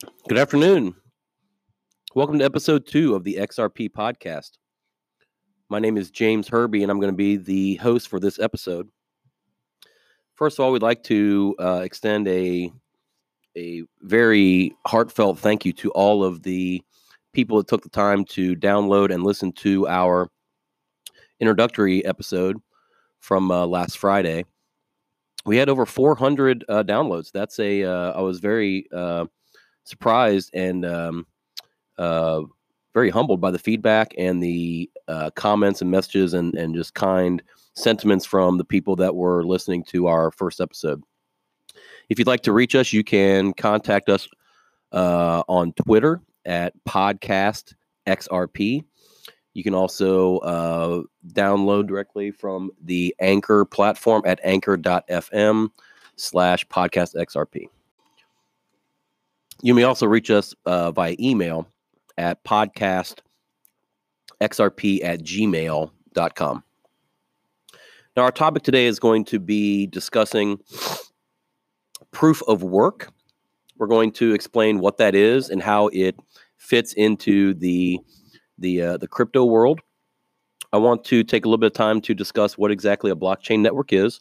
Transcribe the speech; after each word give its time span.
Good 0.00 0.38
afternoon. 0.38 0.94
Welcome 2.14 2.38
to 2.38 2.44
episode 2.44 2.86
two 2.86 3.16
of 3.16 3.24
the 3.24 3.34
XRP 3.34 3.90
podcast. 3.90 4.52
My 5.68 5.80
name 5.80 5.96
is 5.96 6.12
James 6.12 6.46
Herbie, 6.46 6.84
and 6.84 6.92
I'm 6.92 7.00
going 7.00 7.12
to 7.12 7.16
be 7.16 7.36
the 7.36 7.74
host 7.76 8.06
for 8.06 8.20
this 8.20 8.38
episode. 8.38 8.88
First 10.36 10.56
of 10.56 10.64
all, 10.64 10.70
we'd 10.70 10.82
like 10.82 11.02
to 11.04 11.56
uh, 11.58 11.80
extend 11.82 12.28
a 12.28 12.70
a 13.56 13.82
very 14.02 14.72
heartfelt 14.86 15.40
thank 15.40 15.64
you 15.64 15.72
to 15.72 15.90
all 15.90 16.22
of 16.22 16.44
the 16.44 16.80
people 17.32 17.56
that 17.56 17.66
took 17.66 17.82
the 17.82 17.88
time 17.88 18.24
to 18.26 18.54
download 18.54 19.12
and 19.12 19.24
listen 19.24 19.50
to 19.50 19.88
our 19.88 20.28
introductory 21.40 22.04
episode 22.04 22.56
from 23.18 23.50
uh, 23.50 23.66
last 23.66 23.98
Friday. 23.98 24.44
We 25.44 25.56
had 25.56 25.68
over 25.68 25.84
400 25.84 26.64
uh, 26.68 26.84
downloads. 26.84 27.32
That's 27.32 27.58
a. 27.58 27.82
Uh, 27.82 28.12
I 28.12 28.20
was 28.20 28.38
very 28.38 28.86
uh, 28.94 29.26
surprised 29.88 30.50
and 30.54 30.84
um, 30.84 31.26
uh, 31.98 32.42
very 32.94 33.10
humbled 33.10 33.40
by 33.40 33.50
the 33.50 33.58
feedback 33.58 34.14
and 34.18 34.42
the 34.42 34.90
uh, 35.08 35.30
comments 35.30 35.80
and 35.82 35.90
messages 35.90 36.34
and, 36.34 36.54
and 36.54 36.74
just 36.74 36.94
kind 36.94 37.42
sentiments 37.74 38.26
from 38.26 38.58
the 38.58 38.64
people 38.64 38.96
that 38.96 39.14
were 39.14 39.44
listening 39.44 39.84
to 39.84 40.06
our 40.06 40.30
first 40.32 40.60
episode. 40.60 41.02
If 42.08 42.18
you'd 42.18 42.26
like 42.26 42.42
to 42.42 42.52
reach 42.52 42.74
us, 42.74 42.92
you 42.92 43.04
can 43.04 43.52
contact 43.52 44.08
us 44.08 44.28
uh, 44.92 45.42
on 45.48 45.72
Twitter 45.72 46.20
at 46.44 46.72
podcast 46.88 47.74
XRP. 48.06 48.84
You 49.54 49.62
can 49.62 49.74
also 49.74 50.38
uh, 50.38 51.02
download 51.32 51.88
directly 51.88 52.30
from 52.30 52.70
the 52.82 53.14
Anchor 53.20 53.64
platform 53.64 54.22
at 54.24 54.40
anchor.fm 54.42 55.70
slash 56.16 56.66
podcast 56.68 57.14
XRP. 57.14 57.68
You 59.62 59.74
may 59.74 59.82
also 59.82 60.06
reach 60.06 60.30
us 60.30 60.54
uh, 60.66 60.92
via 60.92 61.16
email 61.18 61.66
at 62.16 62.44
podcastxrp 62.44 63.20
at 65.02 65.20
gmail.com. 65.22 66.64
Now, 68.16 68.22
our 68.22 68.32
topic 68.32 68.62
today 68.62 68.86
is 68.86 68.98
going 68.98 69.24
to 69.26 69.38
be 69.38 69.86
discussing 69.86 70.58
proof 72.10 72.42
of 72.48 72.62
work. 72.62 73.12
We're 73.76 73.86
going 73.86 74.12
to 74.12 74.32
explain 74.32 74.80
what 74.80 74.96
that 74.98 75.14
is 75.14 75.50
and 75.50 75.62
how 75.62 75.88
it 75.88 76.16
fits 76.56 76.92
into 76.94 77.54
the 77.54 78.00
the 78.58 78.82
uh, 78.82 78.96
the 78.96 79.06
crypto 79.06 79.44
world. 79.44 79.80
I 80.72 80.78
want 80.78 81.04
to 81.04 81.24
take 81.24 81.44
a 81.44 81.48
little 81.48 81.58
bit 81.58 81.68
of 81.68 81.74
time 81.74 82.00
to 82.02 82.14
discuss 82.14 82.58
what 82.58 82.70
exactly 82.70 83.10
a 83.10 83.16
blockchain 83.16 83.60
network 83.60 83.92
is, 83.92 84.20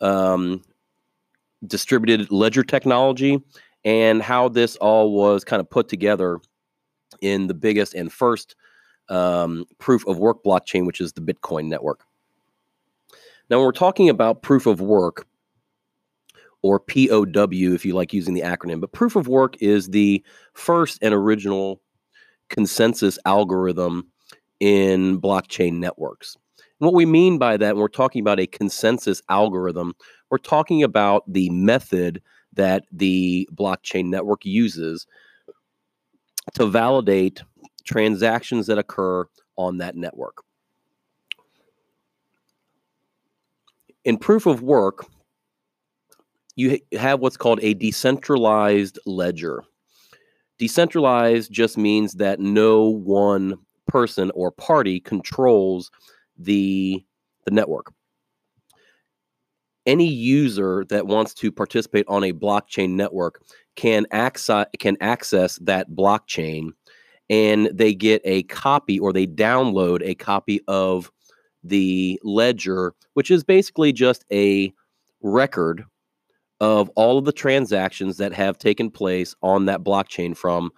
um, 0.00 0.62
distributed 1.66 2.30
ledger 2.30 2.62
technology, 2.62 3.42
and 3.84 4.22
how 4.22 4.48
this 4.48 4.76
all 4.76 5.12
was 5.12 5.44
kind 5.44 5.60
of 5.60 5.70
put 5.70 5.88
together 5.88 6.38
in 7.20 7.46
the 7.46 7.54
biggest 7.54 7.94
and 7.94 8.12
first 8.12 8.54
um, 9.08 9.64
proof 9.78 10.06
of 10.06 10.18
work 10.18 10.44
blockchain, 10.44 10.86
which 10.86 11.00
is 11.00 11.12
the 11.12 11.20
Bitcoin 11.20 11.66
network. 11.66 12.02
Now, 13.48 13.58
when 13.58 13.66
we're 13.66 13.72
talking 13.72 14.08
about 14.08 14.42
proof 14.42 14.66
of 14.66 14.80
work, 14.80 15.26
or 16.62 16.80
POW, 16.80 17.74
if 17.74 17.84
you 17.84 17.94
like 17.94 18.12
using 18.12 18.34
the 18.34 18.40
acronym, 18.40 18.80
but 18.80 18.92
proof 18.92 19.16
of 19.16 19.28
work 19.28 19.56
is 19.62 19.88
the 19.88 20.24
first 20.54 20.98
and 21.02 21.14
original 21.14 21.80
consensus 22.48 23.18
algorithm 23.24 24.08
in 24.60 25.20
blockchain 25.20 25.74
networks. 25.74 26.36
And 26.80 26.86
what 26.86 26.94
we 26.94 27.06
mean 27.06 27.38
by 27.38 27.56
that, 27.56 27.74
when 27.74 27.80
we're 27.80 27.88
talking 27.88 28.20
about 28.20 28.40
a 28.40 28.46
consensus 28.46 29.22
algorithm, 29.28 29.94
we're 30.30 30.38
talking 30.38 30.82
about 30.82 31.22
the 31.32 31.48
method 31.50 32.22
that 32.58 32.84
the 32.92 33.48
blockchain 33.54 34.06
network 34.06 34.44
uses 34.44 35.06
to 36.54 36.66
validate 36.66 37.42
transactions 37.84 38.66
that 38.66 38.78
occur 38.78 39.24
on 39.56 39.78
that 39.78 39.96
network. 39.96 40.42
In 44.04 44.18
proof 44.18 44.46
of 44.46 44.60
work, 44.60 45.06
you 46.56 46.80
have 46.92 47.20
what's 47.20 47.36
called 47.36 47.60
a 47.62 47.74
decentralized 47.74 48.98
ledger. 49.06 49.62
Decentralized 50.58 51.52
just 51.52 51.78
means 51.78 52.14
that 52.14 52.40
no 52.40 52.88
one 52.88 53.58
person 53.86 54.32
or 54.34 54.50
party 54.50 54.98
controls 54.98 55.90
the, 56.36 57.04
the 57.44 57.52
network 57.52 57.92
any 59.88 60.06
user 60.06 60.84
that 60.90 61.06
wants 61.06 61.32
to 61.32 61.50
participate 61.50 62.04
on 62.08 62.22
a 62.22 62.32
blockchain 62.32 62.90
network 62.90 63.42
can 63.74 64.06
access 64.12 64.66
can 64.78 64.96
access 65.00 65.56
that 65.60 65.90
blockchain 65.90 66.68
and 67.30 67.70
they 67.72 67.94
get 67.94 68.20
a 68.24 68.42
copy 68.44 68.98
or 68.98 69.12
they 69.12 69.26
download 69.26 70.00
a 70.04 70.14
copy 70.14 70.60
of 70.68 71.10
the 71.64 72.20
ledger 72.22 72.94
which 73.14 73.30
is 73.30 73.42
basically 73.42 73.92
just 73.92 74.24
a 74.30 74.72
record 75.22 75.84
of 76.60 76.90
all 76.90 77.18
of 77.18 77.24
the 77.24 77.32
transactions 77.32 78.18
that 78.18 78.32
have 78.32 78.58
taken 78.58 78.90
place 78.90 79.34
on 79.42 79.64
that 79.64 79.82
blockchain 79.82 80.36
from 80.36 80.70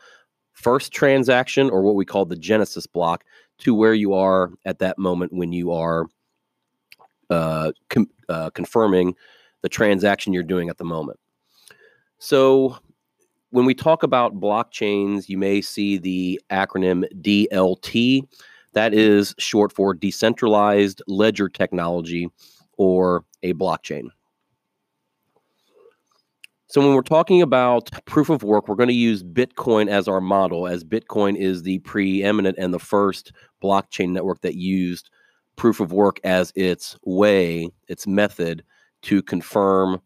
first 0.53 0.93
transaction 0.93 1.69
or 1.69 1.83
what 1.83 1.97
we 1.97 2.05
call 2.05 2.25
the 2.25 2.37
genesis 2.37 2.87
block 2.87 3.25
to 3.59 3.75
where 3.75 3.95
you 3.95 4.15
are 4.15 4.53
at 4.65 4.79
that 4.79 4.99
moment 4.99 5.33
when 5.33 5.53
you 5.53 5.73
are 5.73 6.07
uh, 7.31 7.73
com- 7.89 8.11
uh, 8.31 8.51
confirming 8.51 9.15
the 9.63 9.69
transaction 9.69 10.33
you're 10.33 10.43
doing 10.43 10.69
at 10.69 10.79
the 10.79 10.85
moment. 10.85 11.19
So, 12.19 12.79
when 13.51 13.65
we 13.65 13.75
talk 13.75 14.03
about 14.05 14.39
blockchains, 14.39 15.29
you 15.29 15.37
may 15.37 15.61
see 15.61 15.99
the 15.99 16.41
acronym 16.51 17.05
DLT. 17.21 18.23
That 18.75 18.95
is 18.95 19.35
short 19.39 19.73
for 19.73 19.93
Decentralized 19.93 21.03
Ledger 21.09 21.49
Technology 21.49 22.29
or 22.77 23.25
a 23.43 23.53
blockchain. 23.55 24.11
So, 26.69 26.81
when 26.81 26.95
we're 26.95 27.03
talking 27.03 27.43
about 27.43 27.91
proof 28.05 28.31
of 28.31 28.45
work, 28.45 28.69
we're 28.69 28.77
going 28.77 28.89
to 28.89 28.95
use 28.95 29.25
Bitcoin 29.25 29.89
as 29.89 30.07
our 30.07 30.21
model, 30.21 30.69
as 30.69 30.85
Bitcoin 30.85 31.37
is 31.37 31.65
the 31.65 31.81
preeminent 31.81 32.57
and 32.59 32.73
the 32.73 32.79
first 32.79 33.33
blockchain 33.63 34.11
network 34.11 34.41
that 34.43 34.55
used 34.55 35.11
proof 35.61 35.79
of 35.79 35.93
work 35.93 36.19
as 36.25 36.55
its 36.57 36.97
way, 37.05 37.69
its 37.87 38.07
method 38.07 38.65
to 39.03 39.23
confirm 39.23 40.01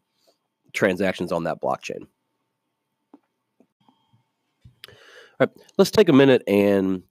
transactions 0.72 1.30
on 1.30 1.44
that 1.44 1.60
blockchain. 1.62 2.00
All 4.88 4.90
right, 5.38 5.50
let's 5.78 5.92
take 5.92 6.08
a 6.08 6.12
minute 6.12 6.42
and 6.48 7.04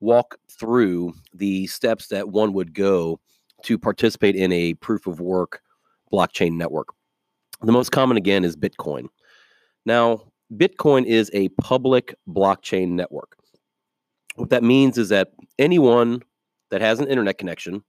walk 0.00 0.38
through 0.50 1.12
the 1.34 1.66
steps 1.66 2.06
that 2.06 2.30
one 2.30 2.54
would 2.54 2.72
go 2.72 3.20
to 3.64 3.78
participate 3.78 4.34
in 4.34 4.50
a 4.50 4.72
proof 4.74 5.06
of 5.06 5.20
work 5.20 5.60
blockchain 6.10 6.52
network. 6.52 6.88
The 7.60 7.72
most 7.72 7.92
common, 7.92 8.16
again, 8.16 8.46
is 8.46 8.56
Bitcoin. 8.56 9.08
Now, 9.84 10.22
Bitcoin 10.54 11.04
is 11.04 11.30
a 11.34 11.50
public 11.50 12.14
blockchain 12.26 12.92
network. 12.92 13.36
What 14.36 14.48
that 14.48 14.62
means 14.62 14.96
is 14.96 15.10
that 15.10 15.32
anyone 15.58 16.22
that 16.70 16.80
has 16.80 17.00
an 17.00 17.08
internet 17.08 17.38
connection 17.38 17.82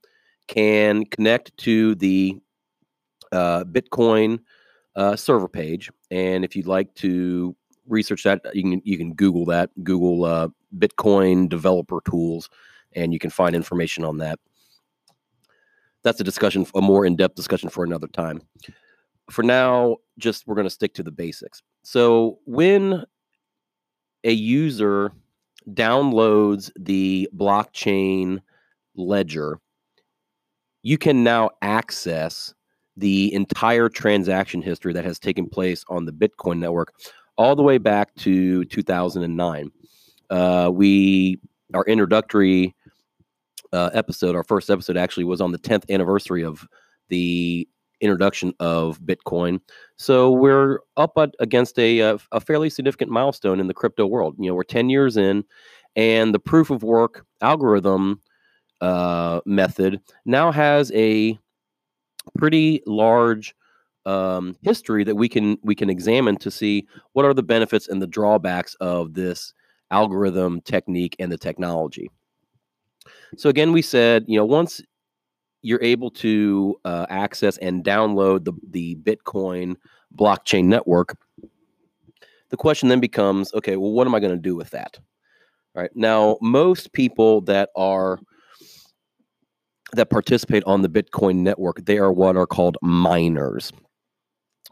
can 0.47 1.05
connect 1.05 1.55
to 1.57 1.95
the 1.95 2.39
uh, 3.31 3.63
Bitcoin 3.63 4.39
uh, 4.95 5.15
server 5.15 5.47
page. 5.47 5.89
And 6.09 6.43
if 6.43 6.55
you'd 6.55 6.67
like 6.67 6.93
to 6.95 7.55
research 7.87 8.23
that, 8.23 8.41
you 8.53 8.63
can 8.63 8.81
you 8.83 8.97
can 8.97 9.13
Google 9.13 9.45
that. 9.45 9.69
Google 9.83 10.25
uh, 10.25 10.49
Bitcoin 10.77 11.47
developer 11.49 11.99
tools, 12.09 12.49
and 12.93 13.13
you 13.13 13.19
can 13.19 13.29
find 13.29 13.55
information 13.55 14.03
on 14.03 14.17
that. 14.17 14.39
That's 16.03 16.19
a 16.19 16.23
discussion, 16.23 16.65
a 16.75 16.81
more 16.81 17.05
in 17.05 17.15
depth 17.15 17.35
discussion 17.35 17.69
for 17.69 17.83
another 17.83 18.07
time. 18.07 18.41
For 19.29 19.43
now, 19.43 19.97
just 20.17 20.47
we're 20.47 20.55
going 20.55 20.65
to 20.65 20.71
stick 20.71 20.93
to 20.95 21.03
the 21.03 21.11
basics. 21.11 21.61
So 21.83 22.39
when 22.45 23.05
a 24.23 24.31
user 24.31 25.11
downloads 25.69 26.71
the 26.77 27.29
blockchain 27.35 28.41
ledger, 28.95 29.59
you 30.83 30.97
can 30.97 31.23
now 31.23 31.51
access 31.61 32.53
the 32.97 33.33
entire 33.33 33.89
transaction 33.89 34.61
history 34.61 34.93
that 34.93 35.05
has 35.05 35.19
taken 35.19 35.47
place 35.47 35.83
on 35.89 36.05
the 36.05 36.11
Bitcoin 36.11 36.59
network 36.59 36.93
all 37.37 37.55
the 37.55 37.63
way 37.63 37.77
back 37.77 38.13
to 38.15 38.65
2009. 38.65 39.71
Uh, 40.29 40.69
we 40.73 41.39
our 41.73 41.85
introductory 41.85 42.75
uh, 43.71 43.89
episode, 43.93 44.35
our 44.35 44.43
first 44.43 44.69
episode, 44.69 44.97
actually 44.97 45.23
was 45.23 45.41
on 45.41 45.51
the 45.51 45.57
10th 45.57 45.89
anniversary 45.89 46.43
of 46.43 46.67
the 47.09 47.67
introduction 48.01 48.53
of 48.59 48.99
Bitcoin. 49.01 49.59
So 49.95 50.31
we're 50.31 50.79
up 50.97 51.13
at, 51.17 51.33
against 51.39 51.79
a, 51.79 51.99
a, 51.99 52.19
a 52.31 52.41
fairly 52.41 52.69
significant 52.69 53.11
milestone 53.11 53.59
in 53.59 53.67
the 53.67 53.73
crypto 53.73 54.05
world. 54.05 54.35
You 54.37 54.49
know, 54.49 54.55
we're 54.55 54.63
10 54.63 54.89
years 54.89 55.17
in, 55.17 55.43
and 55.95 56.33
the 56.33 56.39
proof 56.39 56.69
of 56.69 56.83
work 56.83 57.25
algorithm 57.41 58.21
uh, 58.81 59.41
method 59.45 60.01
now 60.25 60.51
has 60.51 60.91
a 60.93 61.37
pretty 62.37 62.81
large 62.85 63.55
um, 64.05 64.55
history 64.63 65.03
that 65.03 65.15
we 65.15 65.29
can 65.29 65.57
we 65.63 65.75
can 65.75 65.89
examine 65.89 66.35
to 66.37 66.49
see 66.49 66.87
what 67.13 67.25
are 67.25 67.33
the 67.33 67.43
benefits 67.43 67.87
and 67.87 68.01
the 68.01 68.07
drawbacks 68.07 68.75
of 68.75 69.13
this 69.13 69.53
algorithm 69.91 70.61
technique 70.61 71.15
and 71.19 71.31
the 71.31 71.37
technology. 71.37 72.09
So 73.37 73.49
again, 73.49 73.71
we 73.71 73.81
said 73.81 74.25
you 74.27 74.37
know 74.37 74.45
once 74.45 74.81
you're 75.61 75.83
able 75.83 76.09
to 76.09 76.79
uh, 76.85 77.05
access 77.09 77.57
and 77.57 77.83
download 77.83 78.45
the 78.45 78.53
the 78.69 78.95
Bitcoin 78.95 79.75
blockchain 80.15 80.65
network, 80.65 81.15
the 82.49 82.57
question 82.57 82.89
then 82.89 82.99
becomes, 82.99 83.53
okay, 83.53 83.77
well, 83.77 83.91
what 83.91 84.07
am 84.07 84.15
I 84.15 84.19
going 84.19 84.35
to 84.35 84.41
do 84.41 84.55
with 84.55 84.71
that? 84.71 84.99
All 85.75 85.81
right 85.81 85.95
now, 85.95 86.37
most 86.41 86.91
people 86.93 87.41
that 87.41 87.69
are 87.75 88.19
that 89.93 90.09
participate 90.09 90.63
on 90.65 90.81
the 90.81 90.89
Bitcoin 90.89 91.37
network, 91.37 91.85
they 91.85 91.97
are 91.97 92.11
what 92.11 92.35
are 92.35 92.47
called 92.47 92.77
miners 92.81 93.71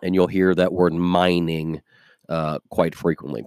and 0.01 0.15
you'll 0.15 0.27
hear 0.27 0.55
that 0.55 0.73
word 0.73 0.93
mining 0.93 1.81
uh, 2.29 2.59
quite 2.69 2.95
frequently. 2.95 3.43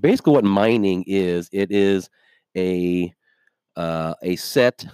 Basically, 0.00 0.32
what 0.32 0.44
mining 0.44 1.04
is, 1.06 1.48
it 1.52 1.70
is 1.70 2.10
a 2.56 3.12
uh, 3.76 4.14
a 4.22 4.36
set 4.36 4.86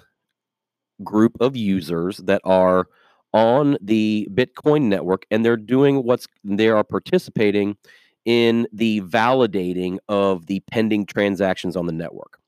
group 1.05 1.37
of 1.41 1.56
users 1.56 2.19
that 2.19 2.41
are 2.44 2.87
on 3.33 3.77
the 3.81 4.29
Bitcoin 4.33 4.83
network, 4.83 5.25
and 5.31 5.44
they're 5.44 5.56
doing 5.56 6.05
what's 6.05 6.27
they 6.44 6.69
are 6.69 6.85
participating 6.85 7.77
in 8.25 8.69
the 8.73 9.00
validating 9.03 9.99
of 10.09 10.47
the 10.47 10.61
pending 10.71 11.05
transactions 11.06 11.77
on 11.77 11.87
the 11.87 11.93
network. 11.93 12.39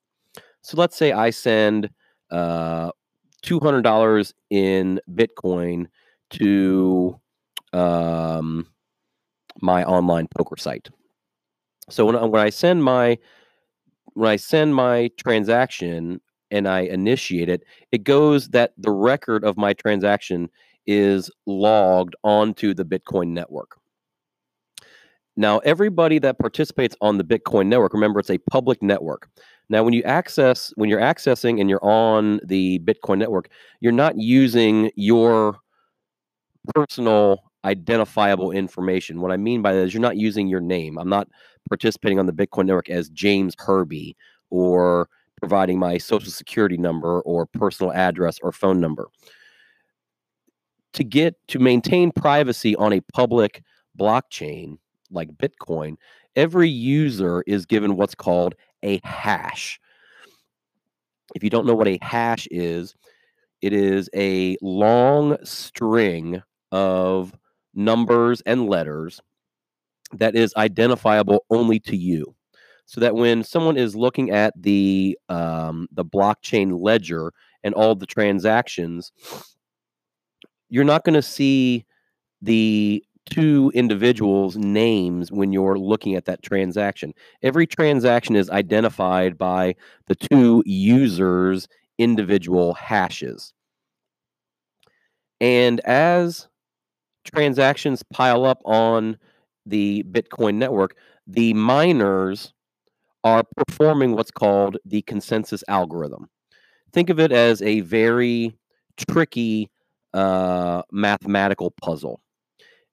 So 0.62 0.76
let's 0.76 0.96
say 0.96 1.10
I 1.12 1.30
send 1.30 1.90
uh, 2.30 2.90
two 3.44 3.60
hundred 3.60 3.82
dollars 3.82 4.34
in 4.50 5.00
Bitcoin 5.12 5.86
to 6.30 7.20
um, 7.72 8.66
my 9.60 9.84
online 9.84 10.26
poker 10.36 10.56
site. 10.56 10.88
So 11.90 12.06
when, 12.06 12.30
when 12.30 12.40
I 12.40 12.50
send 12.50 12.82
my 12.82 13.18
when 14.14 14.30
I 14.30 14.36
send 14.36 14.74
my 14.74 15.10
transaction 15.18 16.20
and 16.50 16.66
I 16.68 16.80
initiate 16.80 17.48
it, 17.48 17.62
it 17.92 18.04
goes 18.04 18.48
that 18.50 18.72
the 18.78 18.90
record 18.90 19.44
of 19.44 19.56
my 19.56 19.74
transaction 19.74 20.48
is 20.86 21.30
logged 21.46 22.14
onto 22.24 22.74
the 22.74 22.84
Bitcoin 22.84 23.28
network. 23.28 23.76
Now, 25.36 25.58
everybody 25.58 26.18
that 26.20 26.38
participates 26.38 26.94
on 27.00 27.18
the 27.18 27.24
Bitcoin 27.24 27.66
network, 27.66 27.92
remember 27.92 28.20
it's 28.20 28.30
a 28.30 28.38
public 28.38 28.82
network. 28.82 29.28
Now, 29.68 29.82
when 29.82 29.92
you 29.92 30.02
access, 30.04 30.72
when 30.76 30.88
you're 30.88 31.00
accessing 31.00 31.60
and 31.60 31.68
you're 31.68 31.84
on 31.84 32.40
the 32.44 32.78
Bitcoin 32.80 33.18
network, 33.18 33.48
you're 33.80 33.92
not 33.92 34.16
using 34.18 34.90
your 34.94 35.56
personal 36.74 37.42
identifiable 37.64 38.52
information. 38.52 39.20
What 39.20 39.32
I 39.32 39.36
mean 39.36 39.62
by 39.62 39.72
that 39.72 39.80
is 39.80 39.94
you're 39.94 40.00
not 40.00 40.18
using 40.18 40.46
your 40.48 40.60
name. 40.60 40.98
I'm 40.98 41.08
not 41.08 41.28
participating 41.68 42.18
on 42.18 42.26
the 42.26 42.32
Bitcoin 42.32 42.66
network 42.66 42.90
as 42.90 43.08
James 43.08 43.54
Herbie 43.58 44.16
or 44.50 45.08
providing 45.40 45.78
my 45.78 45.98
social 45.98 46.30
security 46.30 46.76
number 46.76 47.20
or 47.22 47.46
personal 47.46 47.92
address 47.92 48.38
or 48.42 48.52
phone 48.52 48.80
number. 48.80 49.08
To 50.92 51.02
get 51.02 51.36
to 51.48 51.58
maintain 51.58 52.12
privacy 52.12 52.76
on 52.76 52.92
a 52.92 53.00
public 53.12 53.64
blockchain 53.98 54.78
like 55.14 55.36
Bitcoin, 55.36 55.96
every 56.36 56.68
user 56.68 57.42
is 57.46 57.66
given 57.66 57.96
what's 57.96 58.14
called 58.14 58.54
a 58.82 59.00
hash. 59.04 59.80
If 61.34 61.42
you 61.42 61.50
don't 61.50 61.66
know 61.66 61.74
what 61.74 61.88
a 61.88 61.98
hash 62.02 62.46
is, 62.50 62.94
it 63.62 63.72
is 63.72 64.10
a 64.14 64.56
long 64.60 65.38
string 65.44 66.42
of 66.70 67.32
numbers, 67.74 68.42
and 68.42 68.68
letters 68.68 69.20
that 70.12 70.36
is 70.36 70.54
identifiable 70.56 71.44
only 71.50 71.80
to 71.80 71.96
you. 71.96 72.34
So 72.86 73.00
that 73.00 73.14
when 73.14 73.42
someone 73.42 73.78
is 73.78 73.96
looking 73.96 74.30
at 74.30 74.52
the 74.60 75.18
um, 75.30 75.88
the 75.92 76.04
blockchain 76.04 76.78
ledger 76.78 77.32
and 77.62 77.74
all 77.74 77.94
the 77.94 78.06
transactions, 78.06 79.10
you're 80.68 80.84
not 80.84 81.04
going 81.04 81.14
to 81.14 81.22
see 81.22 81.86
the 82.42 83.02
two 83.30 83.70
individuals' 83.74 84.56
names 84.56 85.32
when 85.32 85.52
you're 85.52 85.78
looking 85.78 86.14
at 86.14 86.26
that 86.26 86.42
transaction. 86.42 87.14
Every 87.42 87.66
transaction 87.66 88.36
is 88.36 88.50
identified 88.50 89.38
by 89.38 89.74
the 90.06 90.14
two 90.14 90.62
users' 90.66 91.68
individual 91.98 92.74
hashes. 92.74 93.52
And 95.40 95.80
as 95.80 96.48
transactions 97.24 98.02
pile 98.02 98.44
up 98.44 98.60
on 98.64 99.18
the 99.66 100.04
Bitcoin 100.10 100.56
network, 100.56 100.96
the 101.26 101.54
miners 101.54 102.52
are 103.24 103.44
performing 103.56 104.12
what's 104.12 104.30
called 104.30 104.76
the 104.84 105.02
consensus 105.02 105.64
algorithm. 105.68 106.28
Think 106.92 107.10
of 107.10 107.18
it 107.18 107.32
as 107.32 107.62
a 107.62 107.80
very 107.80 108.56
tricky 109.08 109.70
uh, 110.12 110.82
mathematical 110.92 111.72
puzzle. 111.82 112.20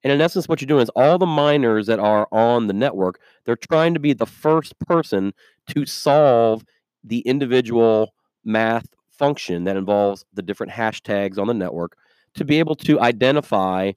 And 0.04 0.12
in 0.12 0.22
essence, 0.22 0.48
what 0.48 0.62
you're 0.62 0.68
doing 0.68 0.82
is 0.84 0.90
all 0.90 1.18
the 1.18 1.26
miners 1.26 1.88
that 1.88 2.00
are 2.00 2.28
on 2.32 2.68
the 2.68 2.74
network, 2.74 3.20
they're 3.46 3.56
trying 3.56 3.94
to 3.94 4.00
be 4.00 4.14
the 4.14 4.26
first 4.26 4.78
person 4.80 5.34
to 5.70 5.86
solve 5.86 6.64
the 7.04 7.20
individual 7.20 8.14
math 8.44 8.88
function 9.10 9.64
that 9.66 9.78
involves 9.78 10.26
the 10.34 10.42
different 10.42 10.72
hashtags 10.72 11.38
on 11.38 11.48
the 11.48 11.54
network 11.54 11.96
to 12.34 12.46
be 12.46 12.58
able 12.58 12.76
to 12.76 13.00
identify 13.00 13.92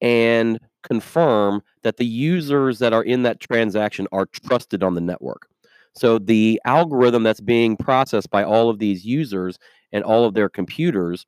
and 0.00 0.58
confirm 0.82 1.62
that 1.82 1.98
the 1.98 2.06
users 2.06 2.78
that 2.78 2.92
are 2.92 3.04
in 3.04 3.22
that 3.22 3.38
transaction 3.40 4.06
are 4.12 4.26
trusted 4.26 4.82
on 4.82 4.94
the 4.94 5.00
network. 5.00 5.46
So 5.94 6.18
the 6.18 6.60
algorithm 6.64 7.22
that's 7.22 7.40
being 7.40 7.76
processed 7.76 8.30
by 8.30 8.44
all 8.44 8.70
of 8.70 8.78
these 8.78 9.04
users 9.04 9.58
and 9.92 10.02
all 10.04 10.24
of 10.24 10.34
their 10.34 10.48
computers, 10.48 11.26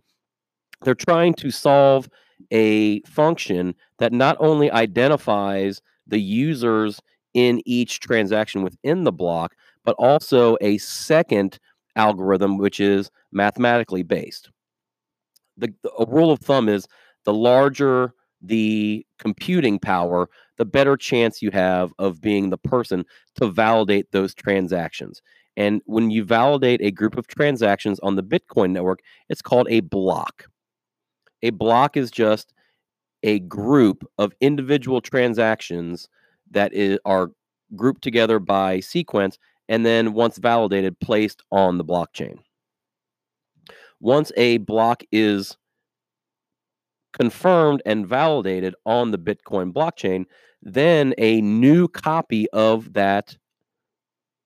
they're 0.83 0.95
trying 0.95 1.35
to 1.35 1.51
solve 1.51 2.09
a 2.51 3.01
function 3.03 3.75
that 3.99 4.13
not 4.13 4.37
only 4.41 4.71
identifies 4.71 5.81
the 6.07 6.21
users 6.21 7.01
in 7.35 7.63
each 7.65 8.01
transaction 8.01 8.63
within 8.63 9.05
the 9.05 9.13
block, 9.13 9.55
but 9.85 9.97
also 9.99 10.57
a 10.61 10.79
second 10.79 11.59
algorithm 11.97 12.59
which 12.59 12.81
is 12.81 13.11
mathematically 13.33 14.03
based. 14.03 14.51
The, 15.57 15.73
a 15.99 16.07
rule 16.07 16.31
of 16.31 16.41
thumb 16.41 16.69
is 16.69 16.87
the 17.25 17.33
larger 17.33 18.15
the 18.43 19.07
computing 19.19 19.79
power, 19.79 20.29
the 20.59 20.65
better 20.65 20.97
chance 20.97 21.41
you 21.41 21.51
have 21.53 21.93
of 21.99 22.21
being 22.21 22.51
the 22.51 22.59
person 22.59 23.05
to 23.37 23.49
validate 23.49 24.11
those 24.11 24.35
transactions. 24.35 25.23
And 25.57 25.81
when 25.85 26.11
you 26.11 26.25
validate 26.25 26.81
a 26.83 26.91
group 26.91 27.17
of 27.17 27.27
transactions 27.29 28.01
on 28.01 28.17
the 28.17 28.23
Bitcoin 28.23 28.73
network, 28.73 29.01
it's 29.29 29.43
called 29.43 29.69
a 29.71 29.81
block. 29.81 30.47
A 31.43 31.51
block 31.51 31.97
is 31.97 32.11
just 32.11 32.53
a 33.23 33.41
group 33.41 34.05
of 34.19 34.33
individual 34.41 35.01
transactions 35.01 36.09
that 36.51 36.73
is, 36.73 36.99
are 37.05 37.31
grouped 37.75 38.03
together 38.03 38.39
by 38.39 38.81
sequence 38.81 39.39
and 39.69 39.87
then 39.87 40.13
once 40.13 40.39
validated 40.39 40.99
placed 41.01 41.43
on 41.51 41.79
the 41.79 41.85
blockchain. 41.85 42.39
Once 44.01 44.33
a 44.37 44.59
block 44.59 45.03
is 45.13 45.57
confirmed 47.13 47.83
and 47.87 48.07
validated 48.07 48.75
on 48.85 49.11
the 49.11 49.19
Bitcoin 49.19 49.73
blockchain, 49.73 50.25
then 50.63 51.15
a 51.19 51.41
new 51.41 51.89
copy 51.89 52.49
of 52.51 52.93
that 52.95 53.37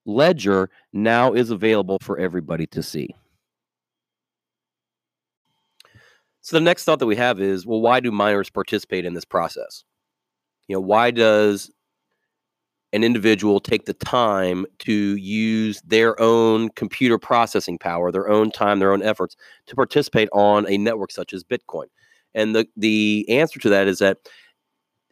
ledger 0.05 0.69
now 0.93 1.33
is 1.33 1.49
available 1.49 1.97
for 2.01 2.17
everybody 2.17 2.67
to 2.67 2.81
see. 2.81 3.13
So 6.47 6.55
the 6.55 6.61
next 6.61 6.85
thought 6.85 6.99
that 6.99 7.07
we 7.07 7.17
have 7.17 7.41
is, 7.41 7.65
well, 7.65 7.81
why 7.81 7.99
do 7.99 8.09
miners 8.09 8.49
participate 8.49 9.03
in 9.03 9.15
this 9.15 9.25
process? 9.25 9.83
You 10.69 10.77
know, 10.77 10.79
why 10.79 11.11
does 11.11 11.69
an 12.93 13.03
individual 13.03 13.59
take 13.59 13.83
the 13.83 13.93
time 13.93 14.65
to 14.79 15.17
use 15.17 15.81
their 15.81 16.17
own 16.21 16.69
computer 16.69 17.17
processing 17.17 17.77
power, 17.77 18.13
their 18.13 18.29
own 18.29 18.49
time, 18.49 18.79
their 18.79 18.93
own 18.93 19.03
efforts 19.03 19.35
to 19.65 19.75
participate 19.75 20.29
on 20.31 20.65
a 20.69 20.77
network 20.77 21.11
such 21.11 21.33
as 21.33 21.43
Bitcoin? 21.43 21.87
And 22.33 22.55
the, 22.55 22.65
the 22.77 23.25
answer 23.27 23.59
to 23.59 23.67
that 23.67 23.89
is 23.89 23.99
that 23.99 24.19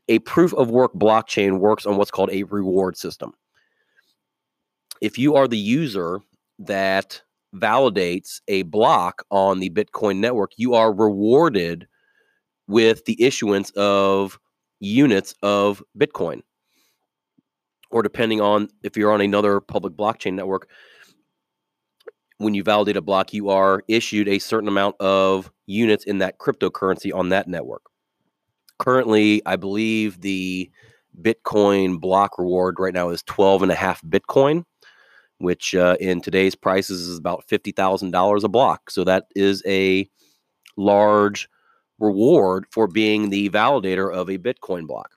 a 0.08 0.20
proof 0.20 0.54
of 0.54 0.70
work 0.70 0.94
blockchain 0.94 1.60
works 1.60 1.86
on 1.86 1.98
what's 1.98 2.12
called 2.12 2.32
a 2.32 2.44
reward 2.44 2.96
system. 2.96 3.34
If 5.02 5.18
you 5.18 5.36
are 5.36 5.50
the 5.50 5.58
user 5.58 6.22
that 6.60 7.24
validates 7.56 8.42
a 8.48 8.64
block 8.64 9.24
on 9.32 9.60
the 9.60 9.70
Bitcoin 9.70 10.18
network, 10.18 10.52
you 10.58 10.74
are 10.74 10.94
rewarded 10.94 11.88
with 12.68 13.06
the 13.06 13.22
issuance 13.22 13.72
of 13.72 14.40
units 14.80 15.34
of 15.42 15.82
Bitcoin. 15.98 16.42
Or 17.92 18.02
depending 18.04 18.42
on 18.42 18.68
if 18.84 18.98
you're 18.98 19.12
on 19.12 19.22
another 19.22 19.60
public 19.60 19.94
blockchain 19.94 20.34
network, 20.34 20.70
when 22.38 22.54
you 22.54 22.64
validate 22.64 22.98
a 22.98 23.02
block, 23.02 23.34
you 23.34 23.50
are 23.50 23.84
issued 23.88 24.28
a 24.28 24.40
certain 24.40 24.68
amount 24.68 24.96
of 25.00 25.52
units 25.68 26.04
in 26.04 26.18
that 26.18 26.38
cryptocurrency 26.40 27.14
on 27.14 27.30
that 27.30 27.48
network. 27.48 27.84
Currently, 28.80 29.42
I 29.46 29.56
believe 29.56 30.20
the 30.20 30.70
Bitcoin 31.22 32.00
block 32.02 32.38
reward 32.38 32.76
right 32.78 32.94
now 32.94 33.10
is 33.10 33.24
12 33.24 33.64
and 33.64 33.72
a 33.72 33.76
half 33.76 34.02
Bitcoin, 34.02 34.66
which 35.46 35.74
uh, 35.76 35.96
in 36.00 36.20
today's 36.20 36.56
prices 36.56 37.08
is 37.08 37.18
about 37.18 37.48
$50,000 37.48 38.44
a 38.44 38.48
block. 38.50 38.90
So 38.90 39.04
that 39.06 39.28
is 39.36 39.64
a 39.66 40.10
large 40.76 41.48
reward 42.00 42.66
for 42.72 42.88
being 42.88 43.30
the 43.30 43.50
validator 43.50 44.14
of 44.14 44.30
a 44.30 44.38
Bitcoin 44.38 44.88
block. 44.88 45.12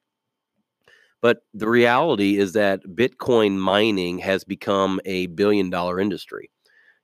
But 1.21 1.39
the 1.53 1.69
reality 1.69 2.39
is 2.39 2.53
that 2.53 2.83
Bitcoin 2.85 3.57
mining 3.57 4.19
has 4.19 4.45
become 4.45 5.01
a 5.05 5.27
billion 5.27 5.71
dollar 5.71 5.99
industry. 5.99 6.51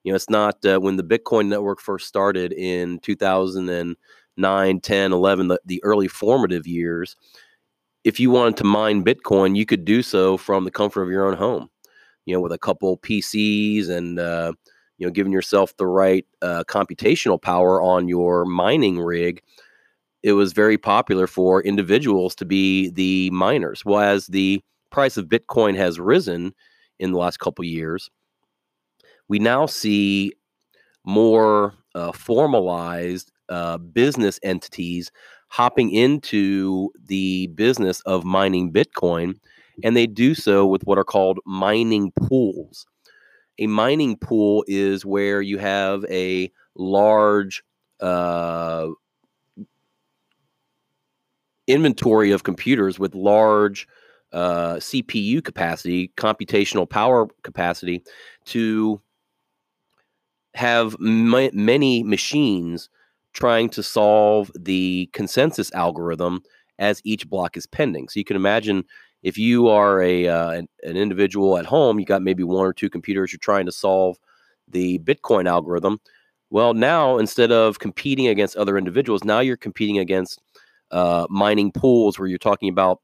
You 0.04 0.12
know, 0.12 0.16
it's 0.16 0.30
not 0.30 0.64
uh, 0.64 0.78
when 0.78 0.96
the 0.96 1.02
Bitcoin 1.02 1.48
network 1.48 1.80
first 1.80 2.06
started 2.06 2.52
in 2.52 3.00
2009, 3.00 4.80
10, 4.80 5.12
11, 5.12 5.48
the, 5.48 5.60
the 5.64 5.82
early 5.82 6.08
formative 6.08 6.66
years. 6.66 7.16
If 8.04 8.20
you 8.20 8.30
wanted 8.30 8.58
to 8.58 8.64
mine 8.64 9.02
Bitcoin, 9.02 9.56
you 9.56 9.64
could 9.64 9.84
do 9.84 10.02
so 10.02 10.36
from 10.36 10.64
the 10.64 10.70
comfort 10.70 11.02
of 11.02 11.10
your 11.10 11.26
own 11.26 11.36
home, 11.36 11.70
you 12.26 12.34
know, 12.34 12.40
with 12.40 12.52
a 12.52 12.58
couple 12.58 12.98
PCs 12.98 13.88
and, 13.88 14.18
uh, 14.18 14.52
you 14.98 15.06
know, 15.06 15.10
giving 15.10 15.32
yourself 15.32 15.76
the 15.76 15.86
right 15.86 16.26
uh, 16.42 16.64
computational 16.66 17.40
power 17.40 17.82
on 17.82 18.08
your 18.08 18.44
mining 18.44 18.98
rig 18.98 19.42
it 20.24 20.32
was 20.32 20.54
very 20.54 20.78
popular 20.78 21.26
for 21.26 21.62
individuals 21.62 22.34
to 22.36 22.46
be 22.46 22.88
the 22.88 23.30
miners. 23.30 23.84
Well, 23.84 24.00
as 24.00 24.26
the 24.26 24.62
price 24.90 25.18
of 25.18 25.26
Bitcoin 25.26 25.76
has 25.76 26.00
risen 26.00 26.54
in 26.98 27.12
the 27.12 27.18
last 27.18 27.38
couple 27.38 27.62
years, 27.62 28.10
we 29.28 29.38
now 29.38 29.66
see 29.66 30.32
more 31.04 31.74
uh, 31.94 32.12
formalized 32.12 33.32
uh, 33.50 33.76
business 33.76 34.40
entities 34.42 35.12
hopping 35.48 35.90
into 35.90 36.90
the 37.06 37.48
business 37.48 38.00
of 38.00 38.24
mining 38.24 38.72
Bitcoin, 38.72 39.34
and 39.82 39.96
they 39.96 40.06
do 40.06 40.34
so 40.34 40.66
with 40.66 40.84
what 40.84 40.98
are 40.98 41.04
called 41.04 41.38
mining 41.44 42.12
pools. 42.12 42.86
A 43.58 43.66
mining 43.66 44.16
pool 44.16 44.64
is 44.66 45.04
where 45.04 45.40
you 45.40 45.58
have 45.58 46.04
a 46.10 46.50
large 46.74 47.62
uh, 48.00 48.88
inventory 51.66 52.30
of 52.30 52.42
computers 52.42 52.98
with 52.98 53.14
large 53.14 53.86
uh, 54.32 54.74
CPU 54.74 55.42
capacity, 55.42 56.12
computational 56.16 56.88
power 56.88 57.28
capacity 57.42 58.02
to 58.46 59.00
have 60.54 60.96
many 60.98 62.02
machines 62.02 62.88
trying 63.32 63.68
to 63.68 63.82
solve 63.82 64.50
the 64.58 65.08
consensus 65.12 65.72
algorithm 65.72 66.42
as 66.78 67.00
each 67.04 67.28
block 67.28 67.56
is 67.56 67.66
pending. 67.66 68.08
So 68.08 68.18
you 68.18 68.24
can 68.24 68.36
imagine 68.36 68.84
if 69.24 69.38
you 69.38 69.68
are 69.68 70.02
a 70.02 70.28
uh, 70.28 70.50
an, 70.50 70.68
an 70.84 70.96
individual 70.96 71.58
at 71.58 71.66
home, 71.66 71.98
you 71.98 72.06
got 72.06 72.22
maybe 72.22 72.44
one 72.44 72.64
or 72.64 72.74
two 72.74 72.90
computers 72.90 73.32
you're 73.32 73.38
trying 73.38 73.66
to 73.66 73.72
solve 73.72 74.18
the 74.68 74.98
Bitcoin 75.00 75.48
algorithm. 75.48 75.98
Well, 76.50 76.74
now 76.74 77.18
instead 77.18 77.50
of 77.50 77.80
competing 77.80 78.28
against 78.28 78.54
other 78.54 78.78
individuals, 78.78 79.24
now 79.24 79.40
you're 79.40 79.56
competing 79.56 79.98
against 79.98 80.40
uh, 80.92 81.26
mining 81.30 81.72
pools 81.72 82.18
where 82.18 82.28
you're 82.28 82.38
talking 82.38 82.68
about 82.68 83.00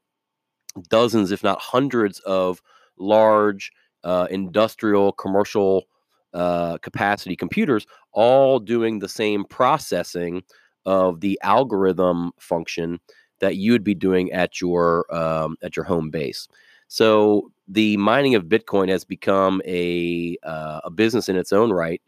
dozens, 0.89 1.31
if 1.31 1.43
not 1.43 1.59
hundreds, 1.59 2.19
of 2.19 2.61
large 2.97 3.71
uh, 4.03 4.27
industrial, 4.29 5.11
commercial 5.13 5.85
uh, 6.33 6.77
capacity 6.77 7.35
computers, 7.35 7.85
all 8.13 8.59
doing 8.59 8.99
the 8.99 9.09
same 9.09 9.43
processing 9.43 10.43
of 10.85 11.19
the 11.19 11.39
algorithm 11.43 12.31
function 12.39 12.99
that 13.41 13.57
you 13.57 13.71
would 13.73 13.83
be 13.83 13.95
doing 13.95 14.31
at 14.31 14.61
your 14.61 15.13
um, 15.13 15.57
at 15.61 15.75
your 15.75 15.83
home 15.83 16.09
base. 16.09 16.47
So 16.87 17.51
the 17.67 17.97
mining 17.97 18.35
of 18.35 18.45
Bitcoin 18.45 18.89
has 18.89 19.03
become 19.03 19.61
a 19.65 20.37
uh, 20.43 20.81
a 20.85 20.89
business 20.89 21.27
in 21.27 21.35
its 21.35 21.51
own 21.51 21.71
right, 21.71 22.01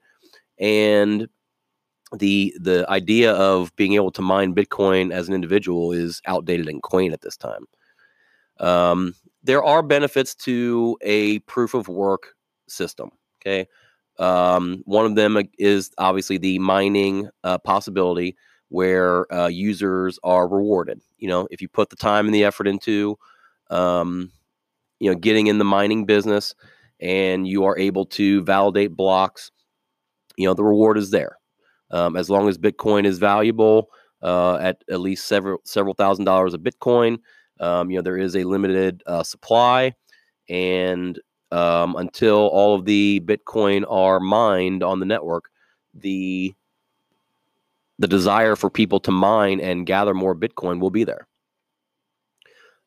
and 0.58 1.28
the 2.18 2.56
the 2.60 2.86
idea 2.90 3.34
of 3.34 3.75
being 3.75 3.94
able 3.94 4.12
to 4.12 4.22
mine 4.22 4.54
Bitcoin 4.56 5.12
as 5.12 5.28
an 5.28 5.34
individual 5.34 5.92
is 5.92 6.22
outdated 6.25 6.70
and 6.70 6.82
quaint 6.82 7.13
at 7.13 7.22
this 7.22 7.38
time. 7.38 7.66
Um, 8.60 9.16
there 9.44 9.63
are 9.63 9.82
benefits 9.82 10.36
to 10.36 10.98
a 11.02 11.40
proof 11.40 11.74
of 11.74 11.88
work 11.88 12.36
system. 12.68 13.10
Okay, 13.42 13.68
um, 14.20 14.84
one 14.86 15.06
of 15.06 15.16
them 15.16 15.42
is 15.58 15.92
obviously 15.98 16.38
the 16.38 16.60
mining 16.60 17.30
uh, 17.44 17.58
possibility 17.58 18.36
where 18.74 19.32
uh, 19.32 19.46
users 19.46 20.18
are 20.24 20.48
rewarded. 20.48 21.00
You 21.20 21.27
know, 21.27 21.48
if 21.51 21.62
you 21.62 21.68
put 21.68 21.92
the 21.92 21.96
time 21.96 22.25
and 22.25 22.34
the 22.34 22.44
effort 22.44 22.68
into, 22.68 23.20
um, 23.70 24.32
you 25.00 25.12
know, 25.12 25.15
getting 25.15 25.46
in 25.46 25.60
the 25.60 25.63
mining 25.63 26.06
business, 26.08 26.56
and 27.00 27.48
you 27.48 27.65
are 27.65 27.77
able 27.77 28.08
to 28.08 28.42
validate 28.42 28.96
blocks, 28.96 29.51
you 30.38 30.48
know, 30.48 30.56
the 30.56 30.63
reward 30.63 30.98
is 30.98 31.12
there. 31.12 31.38
Um, 31.92 32.15
as 32.15 32.32
long 32.32 32.50
as 32.50 32.58
Bitcoin 32.58 33.06
is 33.06 33.20
valuable 33.20 33.89
uh, 34.24 34.56
at 34.56 34.84
at 34.89 35.01
least 35.01 35.27
several 35.27 35.60
several 35.65 35.94
thousand 35.94 36.25
dollars 36.25 36.56
of 36.56 36.62
Bitcoin, 36.62 37.20
um, 37.60 37.92
you 37.92 37.98
know 37.98 38.01
there 38.01 38.18
is 38.18 38.36
a 38.36 38.44
limited 38.44 39.03
uh, 39.06 39.22
supply, 39.22 39.94
and 40.50 41.20
um, 41.51 41.96
until 41.96 42.48
all 42.48 42.74
of 42.74 42.86
the 42.86 43.20
Bitcoin 43.20 43.86
are 43.88 44.20
mined 44.20 44.82
on 44.82 45.00
the 45.00 45.06
network, 45.06 45.51
the 45.94 46.56
the 48.00 48.08
desire 48.08 48.56
for 48.56 48.70
people 48.70 49.00
to 49.02 49.12
mine 49.12 49.60
and 49.60 49.86
gather 49.86 50.14
more 50.14 50.36
Bitcoin 50.36 50.80
will 50.80 50.90
be 50.90 51.04
there. 51.04 51.28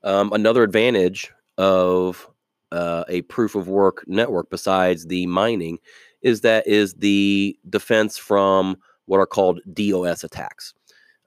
Um, 0.03 0.33
another 0.33 0.63
advantage 0.63 1.33
of 1.59 2.29
uh, 2.73 3.05
a 3.09 3.23
proof 3.23 3.55
of 3.55 3.69
work 3.69 4.05
network, 4.07 4.51
besides 4.51 5.07
the 5.07 5.27
mining, 5.27 5.79
is 6.23 6.41
that 6.43 6.67
is 6.67 6.95
the 6.95 7.57
defense 7.69 8.19
from 8.19 8.77
what 9.07 9.19
are 9.19 9.27
called 9.27 9.61
DOS 9.73 10.25
attacks. 10.25 10.75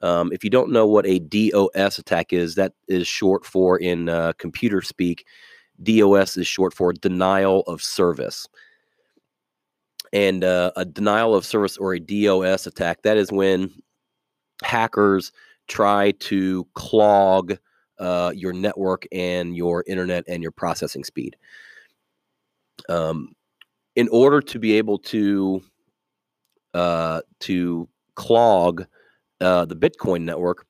Um, 0.02 0.32
if 0.32 0.44
you 0.44 0.50
don't 0.50 0.72
know 0.72 0.88
what 0.88 1.06
a 1.06 1.20
DOS 1.20 2.00
attack 2.00 2.32
is, 2.32 2.56
that 2.56 2.74
is 2.88 3.08
short 3.08 3.46
for 3.46 3.78
in 3.78 4.10
uh, 4.10 4.34
computer 4.38 4.82
speak. 4.82 5.26
DOS 5.82 6.38
is 6.38 6.48
short 6.48 6.74
for 6.74 6.94
denial 6.94 7.62
of 7.62 7.82
service. 7.82 8.48
And 10.12 10.44
uh, 10.44 10.72
a 10.76 10.86
denial 10.86 11.36
of 11.36 11.46
service 11.46 11.78
or 11.78 11.94
a 11.94 12.00
DOS 12.00 12.66
attack, 12.68 13.04
that 13.04 13.18
is 13.18 13.32
when 13.32 13.72
hackers 14.64 15.32
try 15.68 16.12
to 16.12 16.68
clog 16.74 17.58
uh, 18.00 18.32
your 18.36 18.54
network 18.54 19.06
and 19.12 19.56
your 19.56 19.84
internet 19.88 20.24
and 20.28 20.42
your 20.42 20.52
processing 20.52 21.04
speed. 21.04 21.36
Um, 22.88 23.36
in 23.96 24.08
order 24.10 24.42
to 24.42 24.60
be 24.60 24.78
able 24.78 24.98
to 25.00 25.62
uh, 26.74 27.22
to 27.42 27.90
clog 28.16 28.86
uh, 29.42 29.66
the 29.66 29.76
Bitcoin 29.76 30.22
network, 30.22 30.66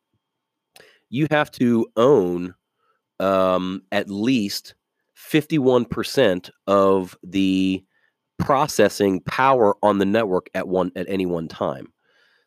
you 1.10 1.28
have 1.30 1.52
to 1.52 1.88
own 1.96 2.56
um, 3.20 3.82
at 3.92 4.10
least 4.10 4.76
51% 5.18 6.50
of 6.68 7.18
the 7.24 7.84
processing 8.40 9.22
power 9.22 9.76
on 9.84 10.00
the 10.00 10.06
network 10.06 10.50
at 10.54 10.68
one 10.68 10.92
at 10.96 11.08
any 11.10 11.26
one 11.26 11.48
time. 11.48 11.88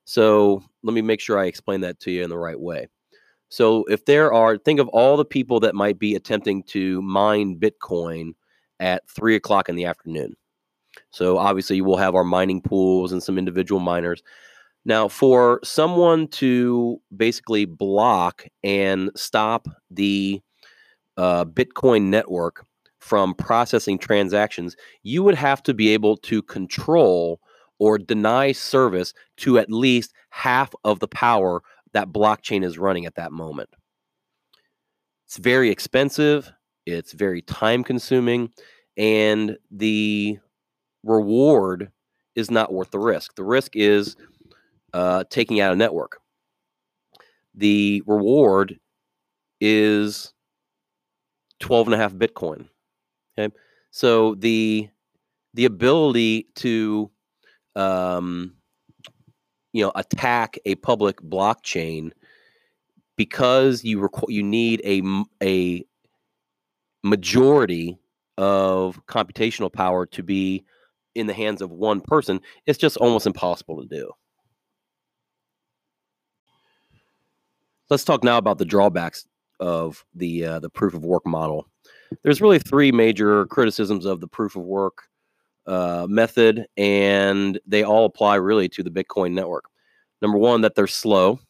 So 0.04 0.62
let 0.82 0.94
me 0.94 1.02
make 1.02 1.20
sure 1.20 1.38
I 1.38 1.46
explain 1.46 1.80
that 1.82 2.00
to 2.00 2.10
you 2.10 2.24
in 2.24 2.30
the 2.30 2.38
right 2.38 2.58
way. 2.58 2.88
So 3.48 3.84
if 3.84 4.04
there 4.06 4.32
are, 4.32 4.56
think 4.56 4.80
of 4.80 4.88
all 4.88 5.16
the 5.16 5.24
people 5.24 5.60
that 5.60 5.74
might 5.74 5.98
be 5.98 6.14
attempting 6.14 6.62
to 6.64 7.02
mine 7.02 7.60
Bitcoin 7.60 8.32
at 8.80 9.08
three 9.08 9.36
o'clock 9.36 9.68
in 9.68 9.76
the 9.76 9.84
afternoon. 9.84 10.34
So 11.10 11.38
obviously, 11.38 11.80
we'll 11.80 11.96
have 11.96 12.14
our 12.14 12.24
mining 12.24 12.60
pools 12.60 13.12
and 13.12 13.22
some 13.22 13.38
individual 13.38 13.80
miners. 13.80 14.22
Now, 14.84 15.06
for 15.06 15.60
someone 15.62 16.28
to 16.28 17.00
basically 17.16 17.66
block 17.66 18.44
and 18.64 19.10
stop 19.14 19.68
the 19.90 20.40
uh, 21.16 21.44
Bitcoin 21.44 22.04
network 22.04 22.66
from 23.02 23.34
processing 23.34 23.98
transactions, 23.98 24.76
you 25.02 25.24
would 25.24 25.34
have 25.34 25.60
to 25.60 25.74
be 25.74 25.88
able 25.88 26.16
to 26.16 26.40
control 26.40 27.40
or 27.80 27.98
deny 27.98 28.52
service 28.52 29.12
to 29.36 29.58
at 29.58 29.72
least 29.72 30.14
half 30.30 30.72
of 30.84 31.00
the 31.00 31.08
power 31.08 31.62
that 31.94 32.12
blockchain 32.12 32.64
is 32.64 32.78
running 32.78 33.04
at 33.04 33.16
that 33.16 33.32
moment. 33.32 33.68
It's 35.26 35.36
very 35.36 35.68
expensive, 35.68 36.52
it's 36.86 37.10
very 37.12 37.42
time 37.42 37.82
consuming, 37.82 38.50
and 38.96 39.58
the 39.72 40.38
reward 41.02 41.90
is 42.36 42.52
not 42.52 42.72
worth 42.72 42.92
the 42.92 43.00
risk. 43.00 43.34
The 43.34 43.42
risk 43.42 43.72
is 43.74 44.14
uh, 44.92 45.24
taking 45.28 45.60
out 45.60 45.72
a 45.72 45.76
network. 45.76 46.20
The 47.56 48.04
reward 48.06 48.78
is 49.60 50.32
12 51.58 51.88
and 51.88 51.94
a 51.94 51.98
half 51.98 52.14
Bitcoin. 52.14 52.68
Okay. 53.38 53.54
So 53.90 54.34
the 54.36 54.88
the 55.54 55.64
ability 55.64 56.48
to 56.56 57.10
um, 57.76 58.54
you 59.72 59.82
know 59.84 59.92
attack 59.94 60.58
a 60.64 60.74
public 60.76 61.20
blockchain 61.22 62.12
because 63.16 63.84
you 63.84 63.98
requ- 64.00 64.30
you 64.32 64.42
need 64.42 64.80
a 64.84 65.02
a 65.42 65.84
majority 67.02 67.98
of 68.38 69.04
computational 69.06 69.72
power 69.72 70.06
to 70.06 70.22
be 70.22 70.64
in 71.14 71.26
the 71.26 71.34
hands 71.34 71.60
of 71.60 71.70
one 71.70 72.00
person, 72.00 72.40
it's 72.66 72.78
just 72.78 72.96
almost 72.96 73.26
impossible 73.26 73.82
to 73.82 73.86
do. 73.88 74.10
Let's 77.90 78.04
talk 78.04 78.24
now 78.24 78.38
about 78.38 78.58
the 78.58 78.64
drawbacks 78.64 79.26
of 79.60 80.04
the 80.14 80.44
uh, 80.44 80.58
the 80.60 80.70
proof 80.70 80.94
of 80.94 81.04
work 81.04 81.26
model. 81.26 81.68
There's 82.22 82.40
really 82.40 82.58
three 82.58 82.92
major 82.92 83.46
criticisms 83.46 84.04
of 84.04 84.20
the 84.20 84.28
proof 84.28 84.56
of 84.56 84.62
work 84.62 85.08
uh, 85.66 86.06
method, 86.08 86.66
and 86.76 87.58
they 87.66 87.82
all 87.82 88.04
apply 88.04 88.36
really 88.36 88.68
to 88.70 88.82
the 88.82 88.90
Bitcoin 88.90 89.32
network. 89.32 89.64
Number 90.20 90.38
one, 90.38 90.60
that 90.62 90.74
they're 90.74 90.86
slow, 90.86 91.40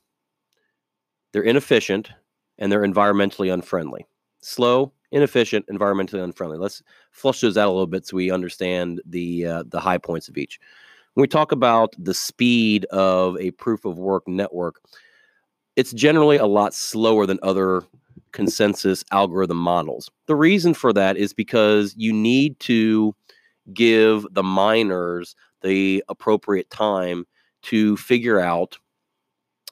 they're 1.33 1.43
inefficient, 1.43 2.11
and 2.59 2.71
they're 2.71 2.87
environmentally 2.87 3.53
unfriendly. 3.53 4.07
Slow, 4.41 4.93
inefficient, 5.13 5.67
environmentally 5.69 6.23
unfriendly. 6.23 6.59
Let's 6.59 6.83
flush 7.11 7.41
those 7.41 7.57
out 7.57 7.69
a 7.69 7.73
little 7.73 7.87
bit 7.87 8.07
so 8.07 8.17
we 8.17 8.31
understand 8.31 9.01
the 9.07 9.47
uh, 9.47 9.65
the 9.69 9.81
high 9.81 9.99
points 9.99 10.29
of 10.29 10.37
each. 10.37 10.59
When 11.15 11.23
we 11.23 11.29
talk 11.29 11.53
about 11.53 11.95
the 11.99 12.15
speed 12.15 12.87
of 12.87 13.39
a 13.39 13.51
proof 13.53 13.85
of 13.85 13.99
work 13.99 14.27
network, 14.27 14.81
it's 15.77 15.93
generally 15.93 16.39
a 16.39 16.47
lot 16.47 16.75
slower 16.75 17.27
than 17.27 17.39
other 17.43 17.85
consensus 18.33 19.05
algorithm 19.13 19.59
models. 19.59 20.11
The 20.27 20.37
reason 20.37 20.75
for 20.75 20.93
that 20.93 21.17
is 21.17 21.33
because 21.33 21.95
you 21.97 22.13
need 22.13 22.59
to 22.61 23.15
give 23.73 24.27
the 24.33 24.43
miners 24.43 25.35
the 25.63 26.03
appropriate 26.09 26.71
time 26.71 27.27
to 27.63 27.97
figure 27.97 28.41
out 28.41 28.79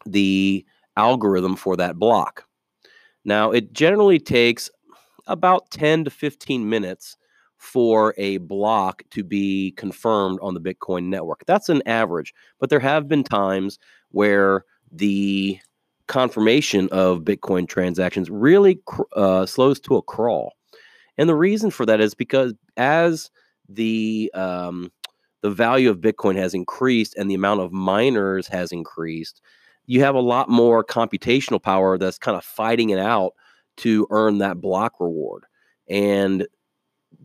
the 0.07 0.65
algorithm 0.97 1.57
for 1.57 1.77
that 1.77 1.97
block. 1.97 2.45
Now, 3.25 3.51
it 3.51 3.73
generally 3.73 4.19
takes 4.19 4.71
about 5.27 5.71
10 5.71 6.05
to 6.05 6.11
15 6.11 6.69
minutes 6.69 7.17
for 7.57 8.15
a 8.17 8.39
block 8.39 9.03
to 9.11 9.23
be 9.23 9.73
confirmed 9.77 10.39
on 10.41 10.55
the 10.55 10.61
Bitcoin 10.61 11.05
network. 11.05 11.45
That's 11.47 11.69
an 11.69 11.83
average, 11.87 12.33
but 12.59 12.71
there 12.71 12.81
have 12.81 13.07
been 13.07 13.23
times 13.23 13.79
where 14.11 14.65
the 14.91 15.59
confirmation 16.11 16.89
of 16.91 17.21
Bitcoin 17.21 17.69
transactions 17.69 18.29
really 18.29 18.81
uh, 19.15 19.47
slows 19.47 19.79
to 19.81 19.97
a 19.97 20.03
crawl. 20.03 20.53
And 21.17 21.29
the 21.29 21.37
reason 21.37 21.71
for 21.71 21.87
that 21.87 22.01
is 22.01 22.15
because 22.15 22.53
as 22.77 23.31
the 23.69 24.31
um, 24.35 24.91
the 25.43 25.51
value 25.51 25.89
of 25.89 25.99
Bitcoin 25.99 26.37
has 26.37 26.53
increased 26.53 27.15
and 27.17 27.31
the 27.31 27.35
amount 27.35 27.61
of 27.61 27.73
miners 27.73 28.49
has 28.49 28.73
increased, 28.73 29.41
you 29.87 30.01
have 30.01 30.17
a 30.17 30.21
lot 30.21 30.49
more 30.49 30.85
computational 30.85 31.63
power 31.63 31.97
that's 31.97 32.19
kind 32.19 32.37
of 32.37 32.45
fighting 32.45 32.91
it 32.91 32.99
out 32.99 33.33
to 33.79 34.07
earn 34.11 34.39
that 34.39 34.61
block 34.61 34.95
reward. 34.99 35.45
And 35.89 36.47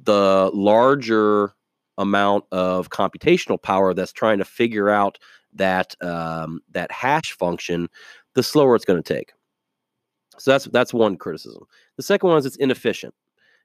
the 0.04 0.51
larger 0.54 1.54
amount 1.98 2.46
of 2.51 2.89
computational 2.89 3.62
power 3.62 3.94
that's 3.96 4.13
trying 4.13 4.38
to 4.38 4.46
figure 4.46 4.89
out 4.89 5.18
that 5.54 5.96
um, 6.01 6.62
that 6.72 6.92
hash 6.92 7.32
function, 7.32 7.88
the 8.36 8.44
slower 8.44 8.75
it's 8.75 8.86
going 8.86 9.01
to 9.01 9.13
take. 9.13 9.34
So 10.38 10.51
that's 10.51 10.65
that's 10.65 10.94
one 10.94 11.18
criticism. 11.18 11.63
The 11.98 12.04
second 12.04 12.30
one 12.30 12.38
is 12.38 12.46
it's 12.46 12.58
inefficient. 12.58 13.13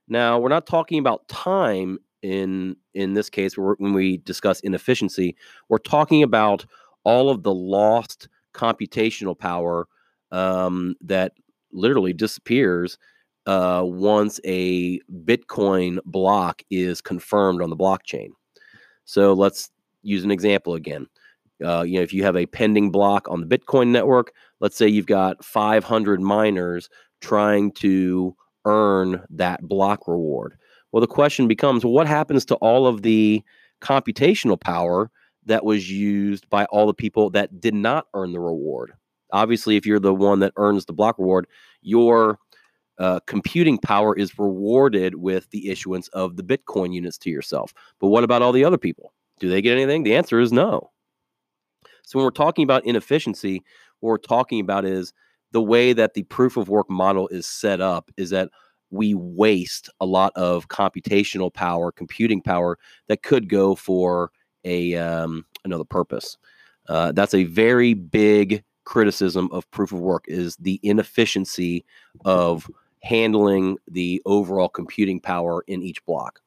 Now 0.08 0.38
we're 0.38 0.48
not 0.48 0.66
talking 0.66 0.98
about 0.98 1.26
time 1.28 1.98
in 2.22 2.76
in 2.94 3.14
this 3.14 3.28
case 3.28 3.56
when 3.56 3.92
we 3.92 4.18
discuss 4.18 4.60
inefficiency. 4.60 5.36
We're 5.68 5.78
talking 5.78 6.22
about 6.22 6.64
all 7.04 7.30
of 7.30 7.42
the 7.42 7.54
lost 7.54 8.28
computational 8.54 9.38
power 9.38 9.88
um, 10.32 10.94
that 11.00 11.32
literally 11.72 12.12
disappears 12.12 12.98
uh, 13.46 13.82
once 13.84 14.38
a 14.44 15.00
Bitcoin 15.24 15.98
block 16.04 16.62
is 16.70 17.00
confirmed 17.00 17.62
on 17.62 17.70
the 17.70 17.76
blockchain. 17.76 18.28
So 19.04 19.32
let's 19.32 19.70
use 20.02 20.24
an 20.24 20.30
example 20.30 20.74
again. 20.74 21.06
Uh, 21.64 21.82
you 21.82 21.96
know, 21.96 22.02
if 22.02 22.12
you 22.12 22.22
have 22.22 22.36
a 22.36 22.46
pending 22.46 22.90
block 22.90 23.28
on 23.28 23.40
the 23.40 23.58
Bitcoin 23.58 23.88
network, 23.88 24.32
let's 24.60 24.76
say 24.76 24.88
you've 24.88 25.06
got 25.06 25.44
500 25.44 26.20
miners 26.20 26.88
trying 27.20 27.72
to 27.72 28.34
earn 28.64 29.22
that 29.30 29.62
block 29.62 30.06
reward. 30.06 30.56
Well, 30.92 31.00
the 31.00 31.06
question 31.06 31.48
becomes 31.48 31.84
what 31.84 32.06
happens 32.06 32.44
to 32.46 32.56
all 32.56 32.86
of 32.86 33.02
the 33.02 33.42
computational 33.80 34.60
power 34.60 35.10
that 35.46 35.64
was 35.64 35.90
used 35.90 36.48
by 36.50 36.64
all 36.66 36.86
the 36.86 36.94
people 36.94 37.30
that 37.30 37.60
did 37.60 37.74
not 37.74 38.06
earn 38.14 38.32
the 38.32 38.40
reward? 38.40 38.92
Obviously, 39.32 39.76
if 39.76 39.86
you're 39.86 40.00
the 40.00 40.14
one 40.14 40.40
that 40.40 40.52
earns 40.56 40.86
the 40.86 40.92
block 40.92 41.18
reward, 41.18 41.46
your 41.82 42.38
uh, 42.98 43.20
computing 43.26 43.78
power 43.78 44.14
is 44.16 44.38
rewarded 44.38 45.14
with 45.14 45.48
the 45.50 45.70
issuance 45.70 46.08
of 46.08 46.36
the 46.36 46.42
Bitcoin 46.42 46.92
units 46.92 47.16
to 47.18 47.30
yourself. 47.30 47.72
But 47.98 48.08
what 48.08 48.24
about 48.24 48.42
all 48.42 48.52
the 48.52 48.64
other 48.64 48.78
people? 48.78 49.14
Do 49.38 49.48
they 49.48 49.62
get 49.62 49.76
anything? 49.76 50.02
The 50.02 50.16
answer 50.16 50.40
is 50.40 50.52
no. 50.52 50.90
So 52.10 52.18
when 52.18 52.24
we're 52.24 52.32
talking 52.32 52.64
about 52.64 52.84
inefficiency, 52.84 53.62
what 54.00 54.08
we're 54.08 54.18
talking 54.18 54.58
about 54.58 54.84
is 54.84 55.12
the 55.52 55.62
way 55.62 55.92
that 55.92 56.14
the 56.14 56.24
proof 56.24 56.56
of 56.56 56.68
work 56.68 56.90
model 56.90 57.28
is 57.28 57.46
set 57.46 57.80
up 57.80 58.10
is 58.16 58.30
that 58.30 58.50
we 58.90 59.14
waste 59.14 59.88
a 60.00 60.06
lot 60.06 60.32
of 60.34 60.66
computational 60.66 61.54
power, 61.54 61.92
computing 61.92 62.42
power 62.42 62.80
that 63.06 63.22
could 63.22 63.48
go 63.48 63.76
for 63.76 64.32
a 64.64 64.96
um, 64.96 65.46
another 65.64 65.84
purpose. 65.84 66.36
Uh, 66.88 67.12
that's 67.12 67.32
a 67.32 67.44
very 67.44 67.94
big 67.94 68.64
criticism 68.82 69.48
of 69.52 69.70
proof 69.70 69.92
of 69.92 70.00
work 70.00 70.24
is 70.26 70.56
the 70.56 70.80
inefficiency 70.82 71.84
of 72.24 72.68
handling 73.04 73.78
the 73.86 74.20
overall 74.26 74.68
computing 74.68 75.20
power 75.20 75.62
in 75.68 75.80
each 75.80 76.04
block. 76.06 76.40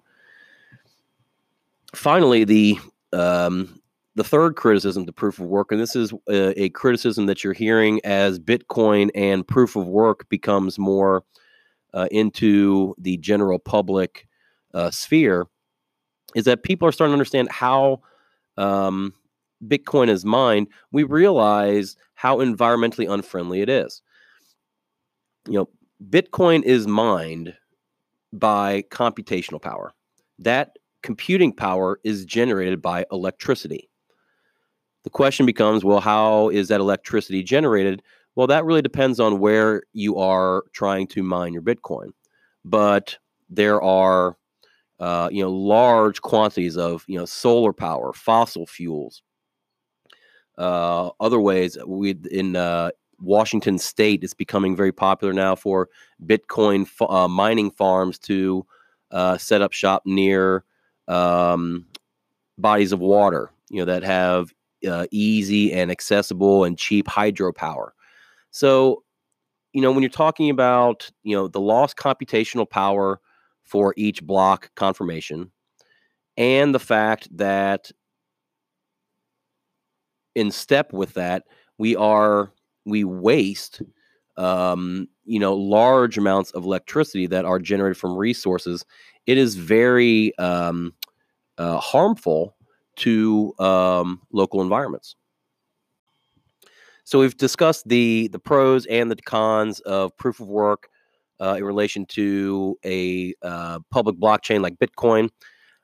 Finally, 1.95 2.43
the 2.43 2.77
um, 3.13 3.79
the 4.15 4.23
third 4.23 4.55
criticism 4.55 5.05
to 5.05 5.11
proof 5.11 5.39
of 5.39 5.45
work, 5.45 5.71
and 5.71 5.81
this 5.81 5.95
is 5.95 6.13
a, 6.29 6.63
a, 6.63 6.69
criticism 6.69 7.25
that 7.25 7.43
you're 7.43 7.53
hearing 7.53 7.99
as 8.03 8.39
Bitcoin 8.39 9.09
and 9.15 9.47
proof 9.47 9.75
of 9.75 9.87
work 9.87 10.29
becomes 10.29 10.77
more 10.77 11.23
uh, 11.93 12.07
into 12.11 12.95
the 12.99 13.17
general 13.17 13.57
public 13.57 14.27
uh, 14.73 14.91
sphere, 14.91 15.47
is 16.35 16.45
that 16.45 16.63
people 16.63 16.87
are 16.87 16.91
starting 16.91 17.11
to 17.11 17.15
understand 17.15 17.49
how 17.51 18.01
um, 18.57 19.13
Bitcoin 19.67 20.09
is 20.09 20.25
mined, 20.25 20.67
we 20.91 21.03
realize 21.03 21.95
how 22.15 22.37
environmentally 22.37 23.11
unfriendly 23.11 23.61
it 23.61 23.69
is. 23.69 24.01
You 25.47 25.53
know, 25.53 25.69
Bitcoin 26.09 26.63
is 26.63 26.87
mined 26.87 27.55
by 28.31 28.83
computational 28.89 29.61
power. 29.61 29.93
That 30.39 30.77
computing 31.01 31.53
power 31.53 31.99
is 32.03 32.25
generated 32.25 32.81
by 32.81 33.05
electricity. 33.11 33.89
The 35.03 35.09
question 35.09 35.45
becomes 35.45 35.83
well, 35.83 35.99
how 35.99 36.49
is 36.49 36.67
that 36.69 36.79
electricity 36.79 37.43
generated? 37.43 38.01
Well, 38.35 38.47
that 38.47 38.65
really 38.65 38.81
depends 38.81 39.19
on 39.19 39.39
where 39.39 39.83
you 39.93 40.17
are 40.17 40.63
trying 40.73 41.07
to 41.07 41.23
mine 41.23 41.53
your 41.53 41.61
Bitcoin. 41.61 42.09
But 42.65 43.17
there 43.49 43.81
are, 43.81 44.37
uh, 44.99 45.29
you 45.31 45.43
know, 45.43 45.51
large 45.51 46.21
quantities 46.21 46.77
of, 46.77 47.03
you 47.07 47.17
know, 47.19 47.25
solar 47.25 47.73
power, 47.73 48.13
fossil 48.13 48.65
fuels, 48.65 49.21
uh, 50.57 51.09
other 51.19 51.39
ways, 51.39 51.77
we 51.85 52.15
in 52.31 52.55
uh, 52.55 52.91
Washington 53.19 53.77
State, 53.77 54.23
it's 54.23 54.33
becoming 54.33 54.75
very 54.75 54.91
popular 54.91 55.33
now 55.33 55.55
for 55.55 55.89
Bitcoin 56.25 56.87
uh, 57.09 57.27
mining 57.27 57.71
farms 57.71 58.19
to 58.19 58.65
uh, 59.11 59.37
set 59.37 59.61
up 59.61 59.73
shop 59.73 60.03
near 60.05 60.63
um, 61.07 61.85
bodies 62.57 62.91
of 62.91 62.99
water, 62.99 63.51
you 63.69 63.79
know, 63.79 63.85
that 63.85 64.03
have 64.03 64.53
uh, 64.87 65.07
easy 65.11 65.73
and 65.73 65.91
accessible 65.91 66.63
and 66.63 66.77
cheap 66.77 67.07
hydropower. 67.07 67.89
So, 68.51 69.03
you 69.73 69.81
know, 69.81 69.91
when 69.91 70.03
you're 70.03 70.09
talking 70.09 70.49
about, 70.49 71.09
you 71.23 71.35
know, 71.35 71.47
the 71.47 71.61
lost 71.61 71.97
computational 71.97 72.69
power 72.69 73.19
for 73.63 73.93
each 73.97 74.23
block 74.23 74.71
confirmation 74.75 75.51
and 76.37 76.73
the 76.73 76.79
fact 76.79 77.27
that 77.37 77.91
in 80.35 80.51
step 80.51 80.93
with 80.93 81.13
that, 81.13 81.43
we 81.77 81.95
are 81.95 82.51
we 82.85 83.03
waste 83.03 83.81
um, 84.37 85.07
you 85.25 85.39
know 85.39 85.53
large 85.53 86.17
amounts 86.17 86.51
of 86.51 86.63
electricity 86.63 87.27
that 87.27 87.45
are 87.45 87.59
generated 87.59 87.97
from 87.97 88.15
resources. 88.17 88.85
It 89.25 89.37
is 89.37 89.55
very 89.55 90.37
um, 90.37 90.93
uh, 91.57 91.77
harmful 91.77 92.55
to 92.97 93.53
um, 93.59 94.21
local 94.31 94.61
environments. 94.61 95.15
So 97.03 97.19
we've 97.19 97.35
discussed 97.35 97.87
the 97.87 98.29
the 98.29 98.39
pros 98.39 98.85
and 98.85 99.11
the 99.11 99.15
cons 99.15 99.79
of 99.81 100.15
proof 100.17 100.39
of 100.39 100.47
work 100.47 100.89
uh, 101.41 101.55
in 101.57 101.63
relation 101.63 102.05
to 102.07 102.77
a 102.85 103.33
uh, 103.41 103.79
public 103.91 104.17
blockchain 104.17 104.61
like 104.61 104.77
Bitcoin. 104.77 105.29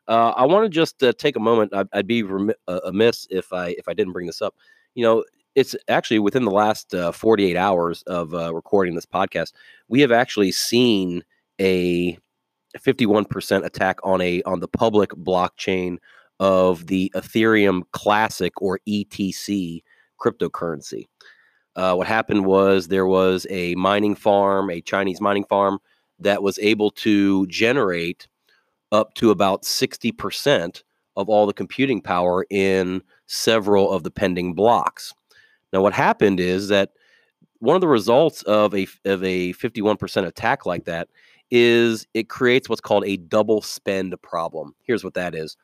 Uh, 0.08 0.30
I 0.36 0.46
want 0.46 0.66
to 0.66 0.70
just 0.70 1.04
uh, 1.04 1.14
take 1.18 1.36
a 1.36 1.40
moment. 1.40 1.74
I'd, 1.74 1.88
I'd 1.94 2.08
be 2.08 2.24
rem- 2.24 2.54
uh, 2.68 2.80
amiss 2.86 3.28
if 3.30 3.52
I 3.52 3.70
if 3.72 3.88
I 3.88 3.94
didn't 3.94 4.14
bring 4.14 4.28
this 4.28 4.42
up. 4.42 4.56
You 4.96 5.04
know, 5.04 5.26
it's 5.56 5.76
actually 5.90 6.20
within 6.20 6.46
the 6.46 6.52
last 6.52 6.94
uh, 6.94 7.12
48 7.12 7.58
hours 7.58 8.02
of 8.04 8.32
recording 8.32 8.96
this 8.96 9.06
podcast, 9.06 9.52
we 9.90 10.00
have 10.02 10.12
actually 10.12 10.52
seen 10.52 11.24
a 11.60 12.18
51% 12.78 13.66
attack 13.66 14.00
on 14.04 14.22
a 14.22 14.42
on 14.44 14.62
the 14.62 14.68
public 14.68 15.10
blockchain 15.12 15.98
of 16.40 16.88
the 16.88 17.12
Ethereum 17.16 17.84
Classic 17.92 18.54
or 18.62 18.80
ETC 18.88 19.84
cryptocurrency. 20.20 21.06
Uh, 21.76 21.96
what 21.96 22.08
happened 22.08 22.46
was 22.46 22.88
there 22.88 23.08
was 23.08 23.48
a 23.50 23.76
mining 23.76 24.16
farm, 24.16 24.70
a 24.70 24.82
Chinese 24.82 25.22
mining 25.22 25.46
farm, 25.46 25.80
that 26.20 26.44
was 26.44 26.60
able 26.60 26.92
to 26.92 27.48
generate 27.48 28.28
up 28.92 29.14
to 29.14 29.32
about 29.32 29.64
60% 29.64 30.84
of 31.16 31.30
all 31.30 31.46
the 31.46 31.54
computing 31.54 32.02
power 32.02 32.46
in 32.50 33.02
several 33.28 33.92
of 33.92 34.04
the 34.04 34.12
pending 34.12 34.54
blocks. 34.54 35.14
Now, 35.72 35.82
what 35.82 35.94
happened 35.94 36.40
is 36.40 36.70
that 36.70 36.92
one 37.60 37.76
of 37.76 37.82
the 37.82 37.88
results 37.88 38.42
of 38.44 38.74
a 38.74 38.88
of 39.06 39.24
a 39.24 39.54
51% 39.54 40.26
attack 40.26 40.66
like 40.66 40.86
that 40.86 41.10
is 41.52 42.08
it 42.14 42.30
creates 42.30 42.70
what's 42.70 42.82
called 42.82 43.06
a 43.06 43.18
double 43.18 43.62
spend 43.62 44.16
problem. 44.22 44.74
Here's 44.84 45.04
what 45.04 45.14
that 45.16 45.36
is. 45.36 45.58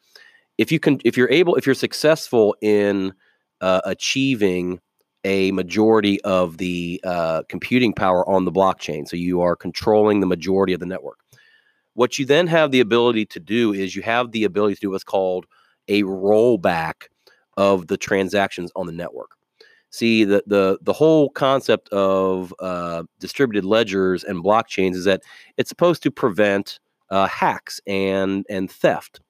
If 0.58 0.72
you 0.72 0.80
can 0.80 1.00
if 1.04 1.18
you're 1.18 1.30
able 1.30 1.56
if 1.56 1.66
you're 1.66 1.76
successful 1.76 2.56
in 2.62 3.14
uh, 3.62 3.82
achieving 3.86 4.80
a 5.24 5.52
majority 5.52 6.22
of 6.22 6.58
the 6.58 7.02
uh, 7.04 7.44
computing 7.50 7.94
power 7.94 8.28
on 8.30 8.46
the 8.46 8.52
blockchain, 8.52 9.08
so 9.08 9.18
you 9.18 9.42
are 9.42 9.56
controlling 9.56 10.20
the 10.20 10.28
majority 10.28 10.74
of 10.74 10.80
the 10.80 10.86
network. 10.86 11.20
What 11.94 12.20
you 12.20 12.26
then 12.26 12.48
have 12.48 12.72
the 12.72 12.82
ability 12.82 13.26
to 13.28 13.40
do 13.40 13.74
is 13.74 13.96
you 13.96 14.02
have 14.04 14.32
the 14.32 14.44
ability 14.44 14.76
to 14.76 14.82
do 14.82 14.92
what's 14.92 15.04
called 15.04 15.46
a 15.88 16.04
rollback 16.04 17.08
of 17.58 17.88
the 17.88 17.98
transactions 17.98 18.72
on 18.76 18.86
the 18.86 18.92
network. 18.92 19.32
See, 19.90 20.26
the 20.26 20.44
the 20.46 20.78
the 20.82 20.94
whole 20.94 21.30
concept 21.30 21.88
of 21.90 22.54
uh, 22.60 23.04
distributed 23.20 23.66
ledgers 23.66 24.24
and 24.24 24.44
blockchains 24.44 24.96
is 24.96 25.06
that 25.06 25.24
it's 25.58 25.70
supposed 25.70 26.04
to 26.04 26.12
prevent 26.12 26.80
uh, 27.10 27.28
hacks 27.28 27.80
and 27.88 28.46
and 28.50 28.70
theft. 28.70 29.22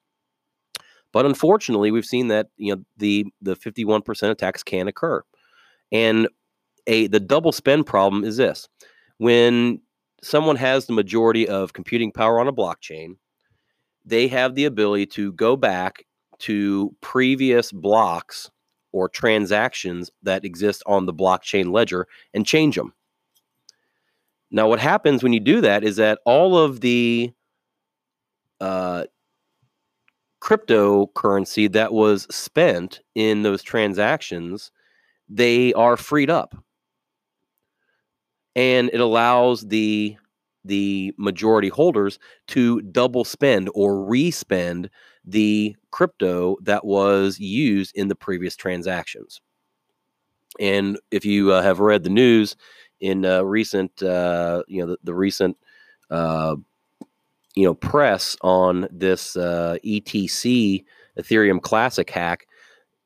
But 1.16 1.24
unfortunately, 1.24 1.90
we've 1.90 2.04
seen 2.04 2.28
that 2.28 2.48
you 2.58 2.76
know 2.76 2.84
the 2.98 3.24
the 3.40 3.56
51% 3.56 4.30
attacks 4.30 4.62
can 4.62 4.86
occur. 4.86 5.22
And 5.90 6.28
a 6.86 7.06
the 7.06 7.20
double 7.20 7.52
spend 7.52 7.86
problem 7.86 8.22
is 8.22 8.36
this. 8.36 8.68
When 9.16 9.80
someone 10.22 10.56
has 10.56 10.84
the 10.84 10.92
majority 10.92 11.48
of 11.48 11.72
computing 11.72 12.12
power 12.12 12.38
on 12.38 12.48
a 12.48 12.52
blockchain, 12.52 13.16
they 14.04 14.28
have 14.28 14.56
the 14.56 14.66
ability 14.66 15.06
to 15.06 15.32
go 15.32 15.56
back 15.56 16.04
to 16.40 16.94
previous 17.00 17.72
blocks 17.72 18.50
or 18.92 19.08
transactions 19.08 20.10
that 20.22 20.44
exist 20.44 20.82
on 20.84 21.06
the 21.06 21.14
blockchain 21.14 21.72
ledger 21.72 22.06
and 22.34 22.44
change 22.44 22.76
them. 22.76 22.92
Now, 24.50 24.68
what 24.68 24.80
happens 24.80 25.22
when 25.22 25.32
you 25.32 25.40
do 25.40 25.62
that 25.62 25.82
is 25.82 25.96
that 25.96 26.18
all 26.26 26.58
of 26.58 26.82
the 26.82 27.32
uh, 28.60 29.04
cryptocurrency 30.40 31.70
that 31.72 31.92
was 31.92 32.26
spent 32.34 33.00
in 33.14 33.42
those 33.42 33.62
transactions, 33.62 34.70
they 35.28 35.72
are 35.74 35.96
freed 35.96 36.30
up, 36.30 36.56
and 38.54 38.90
it 38.92 39.00
allows 39.00 39.62
the 39.68 40.16
the 40.64 41.14
majority 41.16 41.68
holders 41.68 42.18
to 42.48 42.80
double 42.82 43.24
spend 43.24 43.70
or 43.74 44.04
respend 44.04 44.90
the 45.24 45.76
crypto 45.92 46.56
that 46.62 46.84
was 46.84 47.38
used 47.38 47.92
in 47.94 48.08
the 48.08 48.16
previous 48.16 48.56
transactions. 48.56 49.40
And 50.58 50.98
if 51.10 51.24
you 51.24 51.52
uh, 51.52 51.62
have 51.62 51.80
read 51.80 52.02
the 52.04 52.10
news 52.10 52.56
in 53.00 53.24
uh, 53.24 53.42
recent, 53.42 54.02
uh, 54.02 54.62
you 54.68 54.80
know, 54.80 54.92
the, 54.92 54.98
the 55.04 55.14
recent, 55.14 55.56
uh, 56.10 56.56
you 57.56 57.64
know, 57.64 57.74
press 57.74 58.36
on 58.42 58.88
this 58.92 59.36
uh, 59.36 59.78
ETC 59.84 60.84
Ethereum 61.18 61.62
Classic 61.62 62.08
hack, 62.10 62.46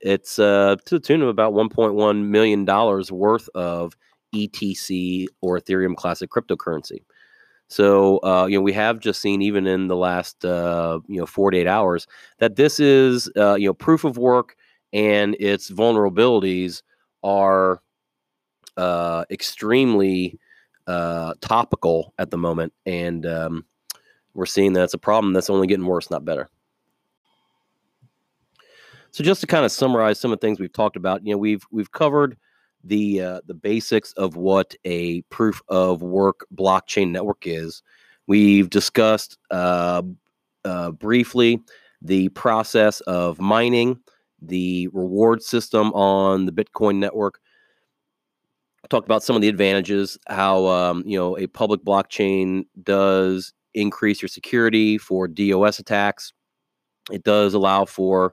it's 0.01 0.39
uh, 0.39 0.77
to 0.87 0.97
the 0.97 1.01
tune 1.01 1.23
of 1.23 1.29
about 1.29 1.55
1.1 1.55 2.25
million 2.27 2.65
dollars 2.65 3.13
worth 3.13 3.49
of 3.55 3.95
ETC 4.35 5.29
or 5.43 5.59
Ethereum 5.61 5.97
Classic 5.97 6.31
cryptocurrency. 6.31 7.01
So 7.69 8.19
uh, 8.19 8.47
you 8.49 8.59
know 8.59 8.63
we 8.63 8.73
have 8.73 9.01
just 9.01 9.21
seen 9.21 9.43
even 9.43 9.67
in 9.67 9.89
the 9.89 9.97
last 9.97 10.45
uh, 10.45 11.01
you 11.09 11.21
know 11.21 11.27
48 11.27 11.67
hours 11.67 12.07
that 12.39 12.57
this 12.57 12.81
is 12.81 13.31
uh, 13.37 13.55
you 13.55 13.69
know 13.69 13.75
proof 13.75 14.05
of 14.05 14.19
work 14.19 14.57
and 14.93 15.37
its 15.39 15.71
vulnerabilities 15.71 16.83
are 17.23 17.81
uh, 18.77 19.25
extremely 19.31 20.39
uh, 20.87 21.35
topical 21.41 22.15
at 22.19 22.31
the 22.31 22.39
moment, 22.39 22.73
and 22.87 23.27
um, 23.27 23.65
we're 24.35 24.47
seeing 24.47 24.73
that 24.75 24.85
it's 24.85 24.95
a 24.95 24.99
problem 24.99 25.33
that's 25.33 25.51
only 25.51 25.67
getting 25.67 25.87
worse, 25.87 26.11
not 26.11 26.25
better. 26.25 26.49
So 29.13 29.25
just 29.25 29.41
to 29.41 29.47
kind 29.47 29.65
of 29.65 29.73
summarize 29.73 30.21
some 30.21 30.33
of 30.33 30.39
the 30.39 30.47
things 30.47 30.61
we've 30.61 30.73
talked 30.73 30.97
about, 30.97 31.25
you 31.27 31.33
know 31.33 31.39
we've 31.39 31.65
we've 31.71 31.91
covered 31.91 32.37
the 32.85 33.21
uh, 33.21 33.41
the 33.47 33.55
basics 33.55 34.13
of 34.13 34.37
what 34.37 34.75
a 34.85 35.23
proof 35.23 35.61
of 35.69 36.03
work 36.03 36.47
blockchain 36.55 37.11
network 37.11 37.43
is. 37.45 37.83
We've 38.27 38.71
discussed 38.71 39.39
uh, 39.51 40.03
uh, 40.65 40.93
briefly 40.93 41.61
the 42.03 42.29
process 42.31 43.01
of 43.03 43.41
mining, 43.41 43.99
the 44.41 44.89
reward 44.93 45.43
system 45.43 45.93
on 45.93 46.47
the 46.47 46.53
Bitcoin 46.53 46.97
network. 46.97 47.41
Talked 48.89 49.07
about 49.07 49.23
some 49.23 49.37
of 49.37 49.43
the 49.43 49.49
advantages, 49.49 50.19
how 50.29 50.67
um, 50.67 51.03
you 51.05 51.19
know 51.19 51.37
a 51.37 51.47
public 51.49 51.85
blockchain 51.85 52.65
does 52.83 53.53
increase 53.75 54.21
your 54.23 54.29
security 54.29 54.99
for 54.99 55.29
DOS 55.29 55.79
attacks. 55.79 56.33
It 57.11 57.25
does 57.25 57.55
allow 57.55 57.85
for 57.85 58.33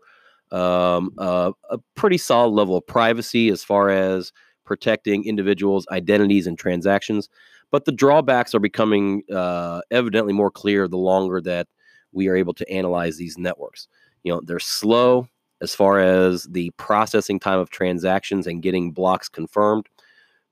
um, 0.52 1.12
a 1.18 1.54
pretty 1.96 2.18
solid 2.18 2.52
level 2.52 2.78
of 2.78 2.88
privacy 2.88 3.50
as 3.50 3.64
far 3.64 3.90
as 3.90 4.32
protecting 4.66 5.26
individuals' 5.26 5.88
identities 5.92 6.48
and 6.48 6.58
transactions. 6.58 7.30
But 7.72 7.86
the 7.86 7.92
drawbacks 7.92 8.56
are 8.56 8.60
becoming 8.60 9.24
uh, 9.34 9.82
evidently 9.92 10.34
more 10.34 10.52
clear 10.52 10.88
the 10.88 10.98
longer 10.98 11.42
that 11.42 11.68
we 12.12 12.28
are 12.28 12.36
able 12.36 12.54
to 12.54 12.70
analyze 12.70 13.18
these 13.18 13.38
networks. 13.38 13.88
You 14.24 14.34
know, 14.34 14.42
they're 14.44 14.60
slow 14.60 15.28
as 15.62 15.76
far 15.76 16.00
as 16.00 16.44
the 16.46 16.70
processing 16.78 17.40
time 17.40 17.60
of 17.60 17.70
transactions 17.70 18.48
and 18.48 18.62
getting 18.62 18.92
blocks 18.92 19.28
confirmed. 19.28 19.88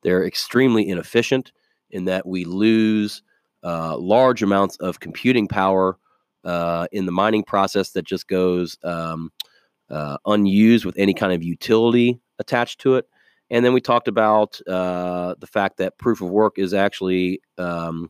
They're 0.03 0.25
extremely 0.25 0.87
inefficient 0.87 1.51
in 1.89 2.05
that 2.05 2.25
we 2.25 2.43
lose 2.43 3.21
uh, 3.65 3.97
large 3.97 4.43
amounts 4.43 4.77
of 4.77 4.99
computing 4.99 5.47
power 5.47 5.97
uh, 6.45 6.87
in 6.91 7.05
the 7.05 7.11
mining 7.11 7.43
process 7.43 7.91
that 7.91 8.05
just 8.05 8.27
goes 8.27 8.77
um, 8.83 9.31
uh, 9.89 10.17
unused 10.27 10.85
with 10.85 10.97
any 10.97 11.13
kind 11.13 11.33
of 11.33 11.43
utility 11.43 12.19
attached 12.39 12.79
to 12.79 12.95
it. 12.95 13.07
And 13.49 13.65
then 13.65 13.73
we 13.73 13.81
talked 13.81 14.07
about 14.07 14.59
uh, 14.67 15.35
the 15.39 15.47
fact 15.47 15.77
that 15.77 15.97
proof 15.97 16.21
of 16.21 16.29
work 16.29 16.57
is 16.57 16.73
actually 16.73 17.41
um, 17.57 18.09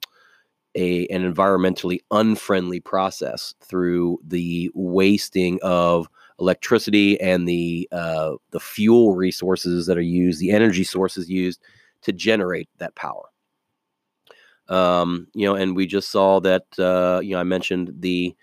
a 0.76 1.08
an 1.08 1.34
environmentally 1.34 2.00
unfriendly 2.12 2.82
process 2.82 3.54
through 3.62 4.20
the 4.26 4.70
wasting 4.74 5.60
of 5.62 6.10
electricity 6.40 7.20
and 7.22 7.48
the 7.48 7.88
uh, 7.92 8.34
the 8.52 8.60
fuel 8.60 9.16
resources 9.16 9.86
that 9.88 9.98
are 9.98 10.02
used, 10.02 10.40
the 10.40 10.52
energy 10.52 10.84
sources 10.84 11.30
used 11.30 11.62
to 12.02 12.12
generate 12.12 12.70
that 12.78 12.96
power. 12.96 13.30
Um, 14.68 15.28
you 15.34 15.46
know, 15.46 15.56
and 15.56 15.76
we 15.76 15.86
just 15.86 16.10
saw 16.10 16.40
that. 16.42 16.66
Uh, 16.78 17.20
you 17.22 17.32
know, 17.32 17.40
I 17.40 17.44
mentioned 17.44 17.94
the 18.00 18.36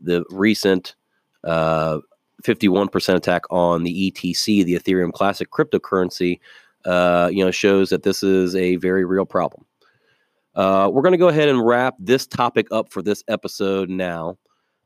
the 0.00 0.24
recent 0.30 0.94
uh, 1.44 1.98
51% 2.44 3.14
attack 3.14 3.42
on 3.50 3.82
the 3.82 4.10
ETC, 4.10 4.64
the 4.64 4.74
Ethereum 4.74 5.12
Classic 5.12 5.50
cryptocurrency, 5.50 6.38
uh, 6.84 7.28
you 7.32 7.44
know, 7.44 7.50
shows 7.50 7.90
that 7.90 8.04
this 8.04 8.22
is 8.22 8.54
a 8.54 8.76
very 8.76 9.04
real 9.04 9.26
problem. 9.26 9.64
Uh, 10.54 10.90
we're 10.92 11.02
going 11.02 11.12
to 11.12 11.18
go 11.18 11.28
ahead 11.28 11.48
and 11.48 11.64
wrap 11.64 11.94
this 11.98 12.26
topic 12.26 12.66
up 12.70 12.92
for 12.92 13.02
this 13.02 13.22
episode 13.28 13.88
now. 13.88 14.36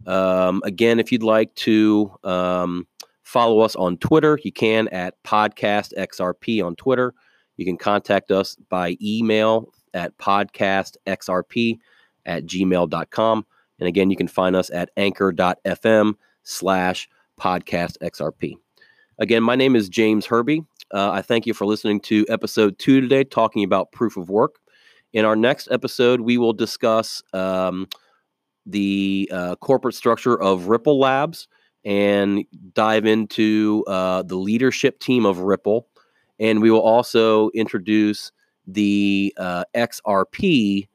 Um, 0.07 0.61
again, 0.65 0.99
if 0.99 1.13
you'd 1.13 1.23
like 1.23 1.55
to 1.57 2.13
um, 2.25 2.87
follow 3.23 3.61
us 3.61 3.77
on 3.77 3.97
Twitter, 3.99 4.39
you 4.43 4.53
can 4.53 4.89
at 4.89 5.23
Podcast 5.23 5.93
XRP 5.97 6.65
on 6.65 6.75
Twitter. 6.77 7.15
You 7.57 7.65
can 7.65 7.77
contact 7.77 8.31
us 8.31 8.57
by 8.69 8.97
email 9.01 9.73
at 9.95 10.17
podcastxrp 10.19 11.79
at 12.27 12.47
gmail.com. 12.47 13.47
And 13.79 13.89
again, 13.89 14.11
you 14.11 14.17
can 14.17 14.29
find 14.29 14.55
us 14.55 14.71
at 14.71 14.91
anchor.fm 14.97 16.15
slash 16.45 17.09
podcast 17.41 17.97
XRP. 18.03 18.55
Again, 19.19 19.43
my 19.43 19.57
name 19.57 19.77
is 19.77 19.89
James 19.89 20.27
Herbie. 20.27 20.65
Uh, 20.93 21.11
I 21.11 21.23
thank 21.23 21.47
you 21.47 21.55
for 21.55 21.67
listening 21.67 22.01
to 22.01 22.27
episode 22.29 22.79
two 22.79 23.01
today, 23.01 23.25
talking 23.25 23.65
about 23.65 23.93
proof 23.93 24.17
of 24.17 24.29
work. 24.29 24.57
In 25.13 25.25
our 25.25 25.37
next 25.37 25.69
episode, 25.71 26.21
we 26.21 26.39
will 26.39 26.53
discuss 26.53 27.23
um, 27.33 27.89
the 28.67 29.29
uh, 29.33 29.57
corporate 29.57 29.95
structure 29.95 30.41
of 30.41 30.69
Ripple 30.69 30.99
Labs 30.99 31.49
and 31.85 32.45
dive 32.75 33.07
into 33.07 33.85
uh, 33.87 34.23
the 34.23 34.37
leadership 34.37 35.01
team 35.01 35.27
of 35.27 35.41
Ripple 35.41 35.89
And 36.39 36.63
we 36.63 36.71
will 36.71 36.81
also 36.81 37.51
introduce 37.51 38.33
the 38.67 39.35
uh, 39.37 39.65
XRP 39.75 40.89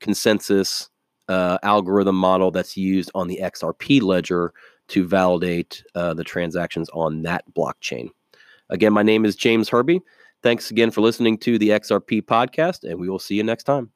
consensus 0.00 0.88
uh, 1.28 1.58
algorithm 1.62 2.16
model 2.16 2.50
that's 2.50 2.76
used 2.76 3.10
on 3.14 3.28
the 3.28 3.38
XRP 3.42 4.02
ledger 4.02 4.52
to 4.88 5.06
validate 5.06 5.84
uh, 5.94 6.12
the 6.14 6.24
transactions 6.24 6.90
on 6.92 7.22
that 7.22 7.44
blockchain. 7.54 8.08
Again, 8.70 8.92
my 8.92 9.02
name 9.02 9.24
is 9.24 9.36
James 9.36 9.68
Herby. 9.68 10.00
Thanks 10.42 10.70
again 10.70 10.90
for 10.90 11.00
listening 11.02 11.38
to 11.38 11.58
the 11.58 11.68
XRP 11.68 12.22
podcast, 12.22 12.82
and 12.88 12.98
we 12.98 13.08
will 13.08 13.18
see 13.18 13.34
you 13.34 13.44
next 13.44 13.64
time. 13.64 13.90